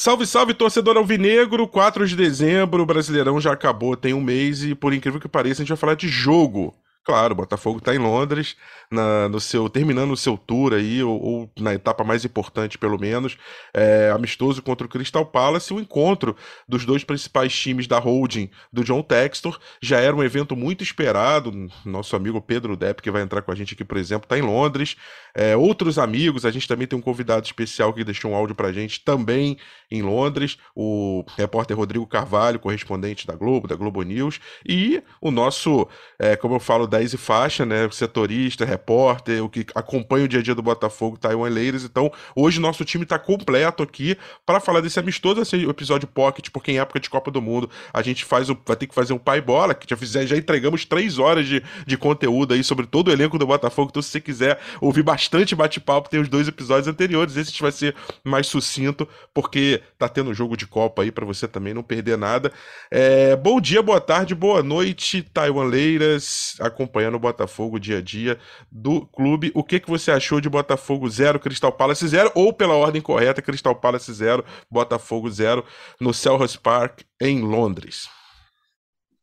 Salve, 0.00 0.24
salve, 0.26 0.54
torcedor 0.54 0.96
alvinegro! 0.96 1.66
4 1.66 2.06
de 2.06 2.14
dezembro, 2.14 2.84
o 2.84 2.86
Brasileirão 2.86 3.40
já 3.40 3.52
acabou, 3.52 3.96
tem 3.96 4.14
um 4.14 4.20
mês 4.20 4.62
e, 4.62 4.72
por 4.72 4.94
incrível 4.94 5.18
que 5.18 5.26
pareça, 5.26 5.60
a 5.60 5.64
gente 5.64 5.70
vai 5.70 5.76
falar 5.76 5.94
de 5.94 6.06
jogo. 6.06 6.72
Claro, 7.08 7.32
o 7.32 7.36
Botafogo 7.36 7.78
está 7.78 7.94
em 7.94 7.98
Londres, 7.98 8.54
na, 8.90 9.30
no 9.30 9.40
seu 9.40 9.70
terminando 9.70 10.10
o 10.10 10.16
seu 10.16 10.36
tour 10.36 10.74
aí, 10.74 11.02
ou, 11.02 11.18
ou, 11.18 11.50
na 11.58 11.72
etapa 11.72 12.04
mais 12.04 12.22
importante, 12.22 12.76
pelo 12.76 12.98
menos, 12.98 13.38
é, 13.72 14.10
amistoso 14.14 14.60
contra 14.60 14.86
o 14.86 14.90
Crystal 14.90 15.24
Palace, 15.24 15.72
o 15.72 15.80
encontro 15.80 16.36
dos 16.68 16.84
dois 16.84 17.04
principais 17.04 17.58
times 17.58 17.86
da 17.86 17.98
holding 17.98 18.50
do 18.70 18.84
John 18.84 19.00
Textor. 19.00 19.58
Já 19.80 20.00
era 20.00 20.14
um 20.14 20.22
evento 20.22 20.54
muito 20.54 20.84
esperado. 20.84 21.50
Nosso 21.82 22.14
amigo 22.14 22.42
Pedro 22.42 22.76
Depp, 22.76 23.00
que 23.00 23.10
vai 23.10 23.22
entrar 23.22 23.40
com 23.40 23.52
a 23.52 23.54
gente 23.54 23.72
aqui, 23.72 23.86
por 23.86 23.96
exemplo, 23.96 24.26
está 24.26 24.36
em 24.36 24.42
Londres. 24.42 24.94
É, 25.34 25.56
outros 25.56 25.98
amigos, 25.98 26.44
a 26.44 26.50
gente 26.50 26.68
também 26.68 26.86
tem 26.86 26.98
um 26.98 27.02
convidado 27.02 27.46
especial 27.46 27.94
que 27.94 28.04
deixou 28.04 28.32
um 28.32 28.34
áudio 28.34 28.54
para 28.54 28.68
a 28.68 28.72
gente 28.72 29.00
também 29.00 29.56
em 29.90 30.02
Londres, 30.02 30.58
o 30.74 31.24
repórter 31.36 31.74
Rodrigo 31.74 32.06
Carvalho, 32.06 32.58
correspondente 32.58 33.26
da 33.26 33.34
Globo, 33.34 33.66
da 33.66 33.74
Globo 33.74 34.02
News, 34.02 34.40
e 34.68 35.02
o 35.20 35.30
nosso, 35.30 35.88
é, 36.18 36.36
como 36.36 36.56
eu 36.56 36.60
falo, 36.60 36.86
da 36.86 36.97
10 36.98 37.14
e 37.14 37.16
faixa, 37.16 37.64
né? 37.64 37.88
Setorista, 37.92 38.64
repórter, 38.64 39.42
o 39.44 39.48
que 39.48 39.64
acompanha 39.74 40.24
o 40.24 40.28
dia 40.28 40.40
a 40.40 40.42
dia 40.42 40.54
do 40.54 40.62
Botafogo, 40.62 41.16
Taiwan 41.16 41.48
Leiras. 41.48 41.84
Então, 41.84 42.10
hoje 42.34 42.60
nosso 42.60 42.84
time 42.84 43.04
está 43.04 43.18
completo 43.18 43.84
aqui 43.84 44.16
para 44.44 44.58
falar 44.58 44.80
desse 44.80 44.98
amistoso, 44.98 45.40
esse 45.40 45.68
episódio 45.68 46.08
pocket, 46.08 46.48
porque 46.50 46.72
em 46.72 46.78
época 46.80 46.98
de 46.98 47.08
Copa 47.08 47.30
do 47.30 47.40
Mundo 47.40 47.70
a 47.94 48.02
gente 48.02 48.24
faz 48.24 48.50
o, 48.50 48.58
vai 48.66 48.76
ter 48.76 48.88
que 48.88 48.94
fazer 48.94 49.12
um 49.12 49.18
pai 49.18 49.40
bola, 49.40 49.74
que 49.74 49.88
já, 49.88 49.96
fizer, 49.96 50.26
já 50.26 50.36
entregamos 50.36 50.84
três 50.84 51.18
horas 51.18 51.46
de, 51.46 51.62
de 51.86 51.96
conteúdo 51.96 52.52
aí 52.52 52.64
sobre 52.64 52.86
todo 52.86 53.08
o 53.08 53.12
elenco 53.12 53.38
do 53.38 53.46
Botafogo. 53.46 53.90
Então, 53.90 54.02
se 54.02 54.10
você 54.10 54.20
quiser 54.20 54.58
ouvir 54.80 55.04
bastante 55.04 55.54
bate-papo, 55.54 56.10
tem 56.10 56.20
os 56.20 56.28
dois 56.28 56.48
episódios 56.48 56.88
anteriores. 56.88 57.36
Esse 57.36 57.60
vai 57.60 57.72
ser 57.72 57.94
mais 58.24 58.48
sucinto, 58.48 59.08
porque 59.32 59.80
tá 59.96 60.08
tendo 60.08 60.34
jogo 60.34 60.56
de 60.56 60.66
Copa 60.66 61.02
aí 61.02 61.12
para 61.12 61.24
você 61.24 61.46
também 61.46 61.72
não 61.72 61.82
perder 61.82 62.18
nada. 62.18 62.52
É, 62.90 63.36
bom 63.36 63.60
dia, 63.60 63.82
boa 63.82 64.00
tarde, 64.00 64.34
boa 64.34 64.62
noite, 64.62 65.22
Taiwan 65.22 65.64
Leiras 65.64 66.56
acompanhando 66.78 67.16
o 67.16 67.18
Botafogo 67.18 67.80
dia 67.80 67.98
a 67.98 68.02
dia 68.02 68.38
do 68.70 69.04
clube. 69.06 69.50
O 69.54 69.64
que, 69.64 69.80
que 69.80 69.90
você 69.90 70.12
achou 70.12 70.40
de 70.40 70.48
Botafogo 70.48 71.08
0, 71.10 71.40
Crystal 71.40 71.72
Palace 71.72 72.06
0, 72.06 72.30
ou 72.34 72.52
pela 72.52 72.74
ordem 72.74 73.02
correta, 73.02 73.42
Crystal 73.42 73.74
Palace 73.74 74.12
0, 74.12 74.44
Botafogo 74.70 75.28
0, 75.28 75.64
no 76.00 76.14
Selhurst 76.14 76.58
Park, 76.58 77.02
em 77.20 77.40
Londres? 77.40 78.08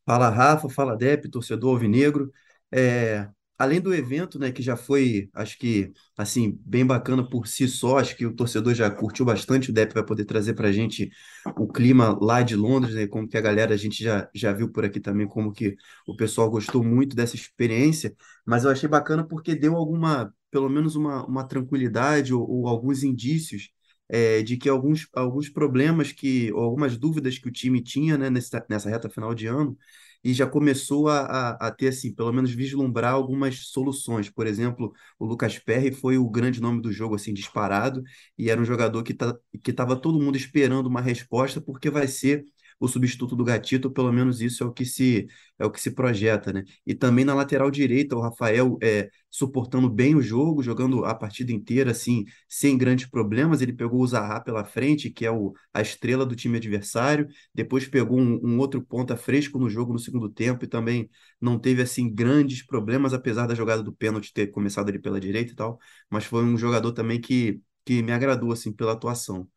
Fala 0.06 0.30
Rafa, 0.30 0.70
fala 0.70 0.98
Dep, 0.98 1.30
torcedor 1.30 1.72
alvinegro. 1.74 2.32
É, 2.72 3.28
além 3.58 3.80
do 3.82 3.94
evento, 3.94 4.38
né, 4.40 4.52
que 4.52 4.62
já 4.62 4.76
foi, 4.76 5.30
acho 5.34 5.58
que, 5.58 5.92
assim, 6.18 6.60
bem 6.66 6.86
bacana 6.86 7.28
por 7.28 7.48
si 7.48 7.68
só, 7.68 7.98
acho 8.00 8.16
que 8.16 8.26
o 8.26 8.36
torcedor 8.36 8.74
já 8.74 8.90
curtiu 8.90 9.26
bastante, 9.26 9.70
o 9.70 9.74
Depp 9.74 9.94
vai 9.94 10.06
poder 10.06 10.26
trazer 10.26 10.54
para 10.54 10.68
a 10.70 10.72
gente 10.72 11.10
o 11.58 11.68
clima 11.68 12.18
lá 12.22 12.42
de 12.42 12.56
Londres, 12.56 12.96
né, 12.96 13.08
como 13.08 13.28
que 13.28 13.38
a 13.38 13.42
galera, 13.42 13.74
a 13.74 13.78
gente 13.78 14.04
já, 14.04 14.30
já 14.34 14.52
viu 14.54 14.72
por 14.72 14.84
aqui 14.86 15.00
também, 15.00 15.28
como 15.28 15.52
que 15.54 15.76
o 16.08 16.16
pessoal 16.16 16.50
gostou 16.50 16.84
muito 16.84 17.16
dessa 17.16 17.36
experiência, 17.36 18.16
mas 18.46 18.64
eu 18.64 18.72
achei 18.72 18.90
bacana 18.90 19.26
porque 19.28 19.56
deu 19.56 19.76
alguma, 19.76 20.34
pelo 20.52 20.70
menos 20.70 20.96
uma, 20.96 21.26
uma 21.26 21.44
tranquilidade 21.48 22.34
ou, 22.34 22.48
ou 22.50 22.68
alguns 22.68 23.04
indícios 23.04 23.70
é, 24.10 24.42
de 24.44 24.58
que 24.58 24.70
alguns, 24.70 25.08
alguns 25.14 25.50
problemas 25.50 26.12
que, 26.12 26.52
ou 26.54 26.64
algumas 26.64 26.98
dúvidas 26.98 27.38
que 27.38 27.48
o 27.48 27.52
time 27.52 27.82
tinha, 27.82 28.18
né, 28.18 28.30
nessa, 28.30 28.64
nessa 28.70 28.90
reta 28.90 29.10
final 29.10 29.34
de 29.34 29.48
ano, 29.48 29.78
e 30.26 30.34
já 30.34 30.48
começou 30.48 31.08
a, 31.10 31.20
a, 31.22 31.68
a, 31.68 31.72
ter, 31.72 31.90
assim, 31.90 32.14
pelo 32.14 32.34
menos 32.34 32.52
vislumbrar 32.52 33.14
algumas 33.14 33.68
soluções. 33.70 34.30
Por 34.30 34.48
exemplo, 34.48 34.92
o 35.20 35.26
Lucas 35.26 35.60
Perry 35.60 35.92
foi 35.94 36.18
o 36.18 36.28
grande 36.30 36.60
nome 36.62 36.82
do 36.82 36.92
jogo, 36.92 37.16
assim, 37.16 37.34
disparado, 37.34 38.04
e 38.38 38.50
era 38.50 38.60
um 38.60 38.66
jogador 38.66 39.04
que 39.04 39.14
tá, 39.14 39.36
estava 39.68 39.96
todo 39.96 40.20
mundo 40.20 40.36
esperando 40.38 40.88
uma 40.88 41.02
resposta, 41.02 41.62
porque 41.62 41.92
vai 41.92 42.08
ser 42.08 42.44
o 42.80 42.88
substituto 42.88 43.36
do 43.36 43.44
Gatito, 43.44 43.90
pelo 43.92 44.12
menos 44.12 44.42
isso 44.42 44.64
é 44.64 44.68
o 44.68 44.72
que 44.74 44.86
se 44.86 45.28
é 45.58 45.66
o 45.66 45.72
que 45.72 45.80
se 45.80 45.92
projeta, 45.92 46.52
né? 46.52 46.64
E 46.86 46.94
também 46.94 47.24
na 47.24 47.34
lateral 47.34 47.72
direita, 47.72 48.16
o 48.16 48.22
Rafael 48.22 48.78
é, 48.82 49.10
suportando 49.30 49.90
bem 49.90 50.16
o 50.16 50.22
jogo, 50.22 50.62
jogando 50.62 51.06
a 51.06 51.16
partida 51.16 51.52
inteira 51.52 51.92
assim, 51.92 52.26
sem 52.50 52.78
grandes 52.78 53.06
problemas. 53.10 53.62
Ele 53.62 53.72
pegou 53.74 54.02
o 54.02 54.08
Zaha 54.08 54.42
pela 54.42 54.66
frente, 54.66 55.10
que 55.10 55.26
é 55.26 55.32
o, 55.32 55.54
a 55.74 55.82
estrela 55.82 56.26
do 56.26 56.36
time 56.36 56.58
adversário, 56.58 57.28
depois 57.54 57.88
pegou 57.88 58.20
um, 58.20 58.40
um 58.44 58.60
outro 58.60 58.82
ponta 58.82 59.16
fresco 59.16 59.58
no 59.58 59.70
jogo 59.70 59.94
no 59.94 60.00
segundo 60.00 60.30
tempo 60.30 60.66
e 60.66 60.68
também 60.68 61.10
não 61.40 61.58
teve 61.60 61.82
assim 61.82 62.14
grandes 62.14 62.66
problemas, 62.66 63.14
apesar 63.14 63.48
da 63.48 63.56
jogada 63.56 63.82
do 63.84 63.94
pênalti 63.94 64.34
ter 64.34 64.48
começado 64.48 64.90
ali 64.90 65.00
pela 65.00 65.20
direita 65.20 65.52
e 65.52 65.56
tal, 65.56 65.80
mas 66.10 66.26
foi 66.26 66.44
um 66.44 66.58
jogador 66.58 66.92
também 66.94 67.20
que 67.20 67.62
que 67.88 68.02
me 68.02 68.12
agradou 68.12 68.52
assim 68.52 68.72
pela 68.74 68.94
atuação. 68.94 69.48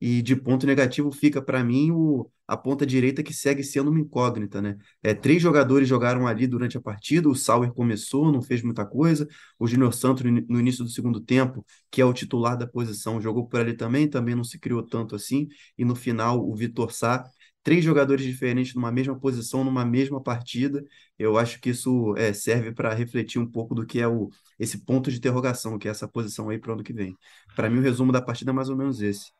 E 0.00 0.22
de 0.22 0.36
ponto 0.36 0.66
negativo 0.66 1.10
fica 1.10 1.42
para 1.42 1.62
mim 1.64 1.90
o, 1.90 2.30
a 2.46 2.56
ponta 2.56 2.86
direita 2.86 3.22
que 3.22 3.34
segue 3.34 3.64
sendo 3.64 3.90
uma 3.90 3.98
incógnita, 3.98 4.62
né? 4.62 4.76
É, 5.02 5.12
três 5.12 5.42
jogadores 5.42 5.88
jogaram 5.88 6.26
ali 6.26 6.46
durante 6.46 6.76
a 6.78 6.80
partida, 6.80 7.28
o 7.28 7.34
Sauer 7.34 7.72
começou, 7.72 8.30
não 8.30 8.40
fez 8.40 8.62
muita 8.62 8.86
coisa, 8.86 9.26
o 9.58 9.66
Júnior 9.66 9.92
Santos 9.92 10.22
no 10.24 10.60
início 10.60 10.84
do 10.84 10.90
segundo 10.90 11.20
tempo, 11.20 11.64
que 11.90 12.00
é 12.00 12.04
o 12.04 12.12
titular 12.12 12.56
da 12.56 12.66
posição, 12.66 13.20
jogou 13.20 13.46
por 13.48 13.60
ali 13.60 13.74
também, 13.76 14.08
também 14.08 14.34
não 14.34 14.44
se 14.44 14.58
criou 14.58 14.82
tanto 14.82 15.16
assim, 15.16 15.48
e 15.76 15.84
no 15.84 15.94
final 15.96 16.48
o 16.48 16.54
Vitor 16.54 16.92
Sá, 16.92 17.24
três 17.62 17.84
jogadores 17.84 18.24
diferentes 18.24 18.74
numa 18.74 18.90
mesma 18.92 19.18
posição, 19.18 19.64
numa 19.64 19.84
mesma 19.84 20.22
partida, 20.22 20.84
eu 21.18 21.36
acho 21.38 21.60
que 21.60 21.70
isso 21.70 22.14
é, 22.16 22.32
serve 22.32 22.72
para 22.72 22.94
refletir 22.94 23.40
um 23.40 23.46
pouco 23.50 23.74
do 23.74 23.84
que 23.86 24.00
é 24.00 24.08
o, 24.08 24.30
esse 24.58 24.78
ponto 24.84 25.10
de 25.10 25.18
interrogação, 25.18 25.78
que 25.78 25.88
é 25.88 25.90
essa 25.90 26.08
posição 26.08 26.48
aí 26.48 26.58
para 26.58 26.70
o 26.70 26.74
ano 26.74 26.82
que 26.84 26.92
vem. 26.92 27.16
Para 27.54 27.68
mim 27.68 27.78
o 27.78 27.82
resumo 27.82 28.12
da 28.12 28.22
partida 28.22 28.50
é 28.50 28.54
mais 28.54 28.68
ou 28.68 28.76
menos 28.76 29.02
esse. 29.02 29.37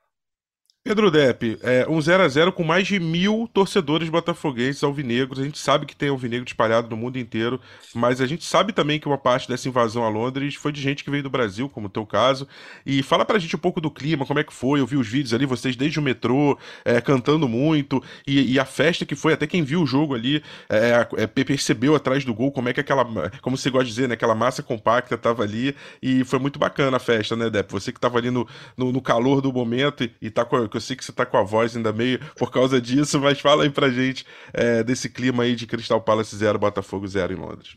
Pedro 0.88 1.10
Depp, 1.10 1.58
é, 1.62 1.86
um 1.86 2.00
0 2.00 2.22
a 2.22 2.28
0 2.28 2.50
com 2.50 2.64
mais 2.64 2.86
de 2.86 2.98
mil 2.98 3.46
torcedores 3.52 4.08
botafoguenses 4.08 4.82
alvinegros. 4.82 5.38
A 5.38 5.44
gente 5.44 5.58
sabe 5.58 5.84
que 5.84 5.94
tem 5.94 6.08
alvinegro 6.08 6.46
espalhado 6.48 6.88
no 6.88 6.96
mundo 6.96 7.18
inteiro, 7.18 7.60
mas 7.94 8.22
a 8.22 8.26
gente 8.26 8.42
sabe 8.42 8.72
também 8.72 8.98
que 8.98 9.06
uma 9.06 9.18
parte 9.18 9.46
dessa 9.46 9.68
invasão 9.68 10.02
a 10.02 10.08
Londres 10.08 10.54
foi 10.54 10.72
de 10.72 10.80
gente 10.80 11.04
que 11.04 11.10
veio 11.10 11.22
do 11.22 11.28
Brasil, 11.28 11.68
como 11.68 11.88
o 11.88 11.90
teu 11.90 12.06
caso. 12.06 12.48
E 12.86 13.02
fala 13.02 13.26
pra 13.26 13.38
gente 13.38 13.54
um 13.54 13.58
pouco 13.58 13.82
do 13.82 13.90
clima, 13.90 14.24
como 14.24 14.40
é 14.40 14.42
que 14.42 14.50
foi. 14.50 14.80
Eu 14.80 14.86
vi 14.86 14.96
os 14.96 15.06
vídeos 15.06 15.34
ali, 15.34 15.44
vocês 15.44 15.76
desde 15.76 15.98
o 15.98 16.02
metrô, 16.02 16.56
é, 16.86 17.02
cantando 17.02 17.46
muito, 17.46 18.02
e, 18.26 18.54
e, 18.54 18.58
a 18.58 18.64
festa 18.64 19.04
que 19.04 19.14
foi, 19.14 19.34
até 19.34 19.46
quem 19.46 19.62
viu 19.62 19.82
o 19.82 19.86
jogo 19.86 20.14
ali, 20.14 20.42
é, 20.70 21.06
é, 21.18 21.26
percebeu 21.26 21.96
atrás 21.96 22.24
do 22.24 22.32
gol 22.32 22.50
como 22.50 22.70
é 22.70 22.72
que 22.72 22.80
aquela, 22.80 23.04
como 23.42 23.58
você 23.58 23.68
gosta 23.68 23.84
de 23.84 23.90
dizer, 23.90 24.08
né, 24.08 24.14
aquela 24.14 24.34
massa 24.34 24.62
compacta 24.62 25.18
tava 25.18 25.42
ali, 25.42 25.76
e 26.02 26.24
foi 26.24 26.38
muito 26.38 26.58
bacana 26.58 26.96
a 26.96 27.00
festa, 27.00 27.36
né, 27.36 27.50
Depp? 27.50 27.70
Você 27.72 27.92
que 27.92 28.00
tava 28.00 28.16
ali 28.16 28.30
no, 28.30 28.48
no, 28.74 28.90
no 28.90 29.02
calor 29.02 29.42
do 29.42 29.52
momento 29.52 30.02
e, 30.02 30.10
e 30.22 30.30
tá 30.30 30.46
com 30.46 30.56
eu 30.78 30.80
sei 30.80 30.96
que 30.96 31.04
você 31.04 31.12
tá 31.12 31.26
com 31.26 31.36
a 31.36 31.42
voz 31.42 31.76
ainda 31.76 31.92
meio 31.92 32.18
por 32.36 32.50
causa 32.50 32.80
disso, 32.80 33.20
mas 33.20 33.40
fala 33.40 33.64
aí 33.64 33.70
pra 33.70 33.90
gente 33.90 34.24
é, 34.52 34.82
desse 34.82 35.08
clima 35.10 35.42
aí 35.44 35.54
de 35.54 35.66
Crystal 35.66 36.00
Palace 36.00 36.34
0, 36.36 36.58
Botafogo 36.58 37.06
0 37.06 37.32
em 37.32 37.36
Londres. 37.36 37.76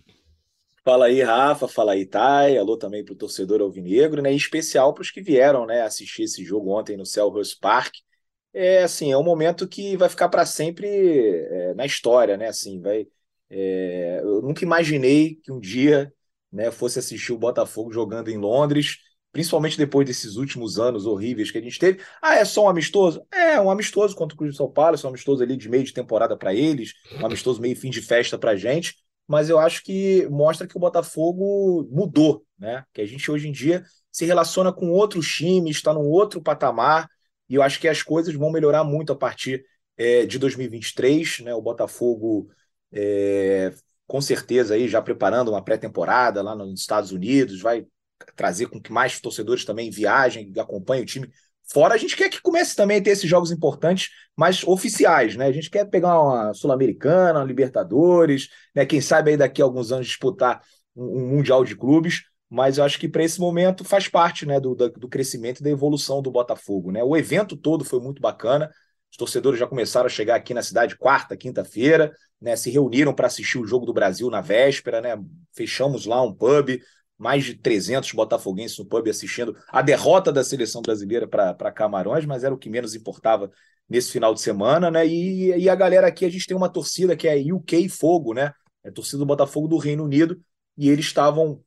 Fala 0.84 1.06
aí, 1.06 1.22
Rafa, 1.22 1.68
fala 1.68 1.92
aí, 1.94 2.08
Thay, 2.08 2.58
alô 2.58 2.76
também 2.76 3.06
pro 3.06 3.16
torcedor 3.16 3.62
alvinegro, 3.62 4.20
né, 4.22 4.32
em 4.34 4.36
especial 4.36 4.94
para 4.94 5.04
os 5.04 5.12
que 5.12 5.22
vieram, 5.22 5.66
né, 5.68 5.82
assistir 5.84 6.24
esse 6.24 6.44
jogo 6.44 6.72
ontem 6.72 6.98
no 6.98 7.06
Selhurst 7.06 7.60
Park. 7.60 7.94
É, 8.54 8.84
assim, 8.84 9.12
é 9.12 9.18
um 9.18 9.24
momento 9.24 9.68
que 9.68 9.96
vai 9.96 10.10
ficar 10.10 10.28
para 10.30 10.46
sempre 10.46 10.88
é, 10.88 11.74
na 11.76 11.86
história, 11.86 12.36
né, 12.38 12.48
assim, 12.48 12.82
vai... 12.82 13.08
É, 13.50 14.22
eu 14.24 14.42
nunca 14.42 14.64
imaginei 14.64 15.36
que 15.36 15.52
um 15.52 15.60
dia, 15.60 16.12
né, 16.52 16.72
fosse 16.72 16.98
assistir 16.98 17.32
o 17.34 17.38
Botafogo 17.38 17.92
jogando 17.92 18.30
em 18.30 18.38
Londres, 18.38 18.98
principalmente 19.32 19.78
depois 19.78 20.06
desses 20.06 20.36
últimos 20.36 20.80
anos 20.80 21.06
horríveis 21.06 21.52
que 21.52 21.58
a 21.58 21.62
gente 21.62 21.80
teve. 21.80 22.02
Ah, 22.22 22.36
é 22.36 22.46
só 22.46 22.66
um 22.66 22.70
amistoso? 22.70 23.26
É, 23.32 23.60
um 23.60 23.72
amistoso 23.72 24.16
contra 24.16 24.42
o 24.42 24.54
São 24.54 24.70
Paulo, 24.70 24.96
é 24.96 25.06
um 25.06 25.10
amistoso 25.10 25.42
ali 25.42 25.56
de 25.56 25.70
meio 25.70 25.84
de 25.84 25.94
temporada 25.94 26.38
para 26.38 26.54
eles, 26.54 26.94
um 27.20 27.26
amistoso 27.26 27.62
meio 27.62 27.76
fim 27.76 27.90
de 27.90 28.02
festa 28.02 28.38
para 28.38 28.52
a 28.52 28.56
gente, 28.56 28.96
mas 29.28 29.50
eu 29.50 29.58
acho 29.58 29.84
que 29.84 30.28
mostra 30.30 30.68
que 30.68 30.76
o 30.76 30.80
Botafogo 30.80 31.88
mudou, 31.90 32.46
né? 32.60 32.84
Que 32.94 33.02
a 33.02 33.06
gente 33.06 33.32
hoje 33.32 33.48
em 33.48 33.52
dia 33.52 33.84
se 34.12 34.26
relaciona 34.26 34.74
com 34.74 34.92
outros 34.92 35.28
times, 35.28 35.78
está 35.78 35.94
num 35.94 36.10
outro 36.10 36.42
patamar, 36.42 37.08
e 37.48 37.56
eu 37.56 37.62
acho 37.62 37.80
que 37.80 37.88
as 37.88 38.04
coisas 38.04 38.34
vão 38.36 38.52
melhorar 38.52 38.84
muito 38.84 39.14
a 39.14 39.16
partir 39.16 39.64
é, 39.96 40.26
de 40.26 40.38
2023, 40.38 41.40
né? 41.40 41.54
O 41.54 41.62
Botafogo 41.62 42.50
é, 42.92 43.74
com 44.06 44.20
certeza 44.20 44.74
aí 44.74 44.90
já 44.90 45.02
preparando 45.02 45.52
uma 45.52 45.64
pré-temporada 45.64 46.42
lá 46.42 46.54
nos 46.54 46.82
Estados 46.82 47.14
Unidos, 47.14 47.62
vai 47.62 47.86
trazer 48.36 48.68
com 48.68 48.82
que 48.82 48.92
mais 48.92 49.20
torcedores 49.20 49.66
também 49.66 49.90
viajem, 49.90 50.52
acompanhem 50.58 51.04
o 51.04 51.06
time. 51.06 51.30
Fora, 51.72 51.94
a 51.94 51.98
gente 51.98 52.18
quer 52.18 52.30
que 52.30 52.42
comece 52.42 52.76
também 52.76 52.98
a 52.98 53.02
ter 53.02 53.12
esses 53.12 53.30
jogos 53.30 53.52
importantes, 53.52 54.10
mais 54.36 54.64
oficiais, 54.64 55.36
né? 55.36 55.46
A 55.46 55.52
gente 55.52 55.70
quer 55.70 55.86
pegar 55.86 56.20
uma 56.22 56.54
Sul-Americana, 56.54 57.40
uma 57.40 57.46
Libertadores, 57.46 58.50
né? 58.76 58.86
Quem 58.86 59.00
sabe 59.00 59.32
aí 59.32 59.38
daqui 59.38 59.62
a 59.62 59.66
alguns 59.66 59.92
anos 59.92 60.08
disputar 60.08 60.62
um, 60.96 61.22
um 61.24 61.28
Mundial 61.30 61.64
de 61.64 61.76
Clubes, 61.76 62.24
mas 62.50 62.78
eu 62.78 62.84
acho 62.84 63.00
que 63.00 63.08
para 63.08 63.24
esse 63.24 63.40
momento 63.40 63.86
faz 63.86 64.10
parte 64.10 64.46
né, 64.46 64.60
do, 64.60 64.76
do 64.76 65.08
crescimento 65.08 65.62
e 65.62 65.64
da 65.64 65.70
evolução 65.70 66.22
do 66.22 66.30
Botafogo. 66.30 66.92
Né? 66.92 67.02
O 67.02 67.16
evento 67.16 67.56
todo 67.56 67.86
foi 67.86 68.02
muito 68.02 68.22
bacana. 68.22 68.70
Os 69.10 69.16
torcedores 69.16 69.58
já 69.58 69.66
começaram 69.66 70.08
a 70.08 70.10
chegar 70.10 70.36
aqui 70.36 70.54
na 70.54 70.62
cidade 70.62 70.98
quarta, 70.98 71.38
quinta-feira, 71.38 72.14
né? 72.42 72.56
Se 72.58 72.70
reuniram 72.70 73.14
para 73.14 73.28
assistir 73.28 73.58
o 73.58 73.66
jogo 73.66 73.86
do 73.86 73.94
Brasil 73.94 74.30
na 74.30 74.42
véspera, 74.42 75.00
né? 75.00 75.18
Fechamos 75.54 76.06
lá 76.06 76.22
um 76.22 76.34
pub, 76.34 76.80
mais 77.22 77.46
de 77.46 77.54
300 77.54 78.12
botafoguenses 78.14 78.80
no 78.80 78.86
pub 78.86 79.08
assistindo 79.08 79.56
a 79.68 79.84
derrota 79.84 80.32
da 80.32 80.44
seleção 80.44 80.82
brasileira 80.82 81.28
para 81.28 81.72
Camarões, 81.72 82.26
mas 82.26 82.44
era 82.44 82.52
o 82.52 82.58
que 82.58 82.68
menos 82.68 82.96
importava 82.96 83.52
nesse 83.88 84.12
final 84.12 84.34
de 84.34 84.42
semana, 84.42 84.90
né? 84.90 85.06
E, 85.06 85.56
e 85.56 85.70
a 85.70 85.76
galera 85.76 86.08
aqui, 86.08 86.26
a 86.26 86.30
gente 86.30 86.48
tem 86.48 86.58
uma 86.58 86.68
torcida 86.68 87.16
que 87.16 87.28
é 87.28 87.38
UK 87.54 87.88
Fogo, 87.90 88.34
né? 88.34 88.52
É 88.84 88.90
a 88.90 88.92
torcida 88.92 89.20
do 89.20 89.26
Botafogo 89.28 89.68
do 89.68 89.78
Reino 89.78 90.04
Unido, 90.04 90.42
e 90.76 90.90
eles 90.90 91.06
estavam 91.06 91.64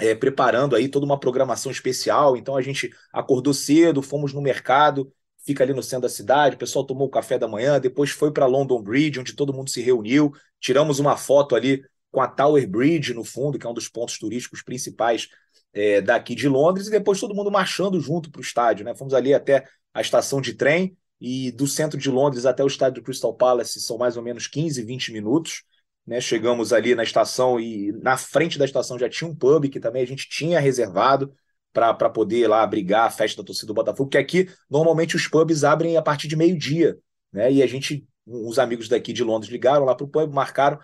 é, 0.00 0.12
preparando 0.12 0.74
aí 0.74 0.88
toda 0.88 1.06
uma 1.06 1.20
programação 1.20 1.70
especial. 1.70 2.36
Então 2.36 2.56
a 2.56 2.62
gente 2.62 2.90
acordou 3.12 3.54
cedo, 3.54 4.02
fomos 4.02 4.32
no 4.32 4.42
mercado, 4.42 5.12
fica 5.46 5.62
ali 5.62 5.72
no 5.72 5.84
centro 5.84 6.02
da 6.02 6.08
cidade, 6.08 6.56
o 6.56 6.58
pessoal 6.58 6.84
tomou 6.84 7.06
o 7.06 7.10
café 7.10 7.38
da 7.38 7.46
manhã, 7.46 7.78
depois 7.78 8.10
foi 8.10 8.32
para 8.32 8.46
London 8.46 8.82
Bridge, 8.82 9.20
onde 9.20 9.34
todo 9.34 9.54
mundo 9.54 9.70
se 9.70 9.80
reuniu, 9.80 10.32
tiramos 10.58 10.98
uma 10.98 11.16
foto 11.16 11.54
ali 11.54 11.80
com 12.10 12.20
a 12.20 12.28
Tower 12.28 12.68
Bridge 12.68 13.14
no 13.14 13.24
fundo, 13.24 13.58
que 13.58 13.66
é 13.66 13.70
um 13.70 13.74
dos 13.74 13.88
pontos 13.88 14.18
turísticos 14.18 14.62
principais 14.62 15.28
é, 15.72 16.00
daqui 16.00 16.34
de 16.34 16.48
Londres, 16.48 16.88
e 16.88 16.90
depois 16.90 17.20
todo 17.20 17.34
mundo 17.34 17.50
marchando 17.50 18.00
junto 18.00 18.30
para 18.30 18.40
o 18.40 18.42
estádio. 18.42 18.84
Né? 18.84 18.94
Fomos 18.94 19.14
ali 19.14 19.32
até 19.32 19.64
a 19.94 20.00
estação 20.00 20.40
de 20.40 20.54
trem, 20.54 20.96
e 21.20 21.52
do 21.52 21.66
centro 21.66 21.98
de 21.98 22.10
Londres 22.10 22.46
até 22.46 22.64
o 22.64 22.66
estádio 22.66 23.02
do 23.02 23.04
Crystal 23.04 23.34
Palace 23.34 23.80
são 23.80 23.98
mais 23.98 24.16
ou 24.16 24.22
menos 24.22 24.46
15, 24.46 24.82
20 24.82 25.12
minutos. 25.12 25.62
Né? 26.06 26.20
Chegamos 26.20 26.72
ali 26.72 26.94
na 26.94 27.02
estação 27.02 27.60
e 27.60 27.92
na 28.02 28.16
frente 28.16 28.58
da 28.58 28.64
estação 28.64 28.98
já 28.98 29.08
tinha 29.08 29.28
um 29.28 29.36
pub 29.36 29.68
que 29.68 29.78
também 29.78 30.02
a 30.02 30.06
gente 30.06 30.28
tinha 30.28 30.58
reservado 30.58 31.32
para 31.72 32.10
poder 32.10 32.48
lá 32.48 32.62
abrigar 32.62 33.06
a 33.06 33.10
festa 33.10 33.42
da 33.42 33.46
torcida 33.46 33.68
do 33.68 33.74
Botafogo, 33.74 34.10
que 34.10 34.18
aqui 34.18 34.48
normalmente 34.68 35.14
os 35.14 35.28
pubs 35.28 35.62
abrem 35.62 35.96
a 35.96 36.02
partir 36.02 36.26
de 36.26 36.34
meio-dia. 36.34 36.98
Né? 37.32 37.52
E 37.52 37.62
a 37.62 37.66
gente, 37.66 38.04
os 38.26 38.58
amigos 38.58 38.88
daqui 38.88 39.12
de 39.12 39.22
Londres 39.22 39.52
ligaram 39.52 39.84
lá 39.84 39.94
para 39.94 40.04
o 40.04 40.08
pub, 40.08 40.32
marcaram 40.32 40.78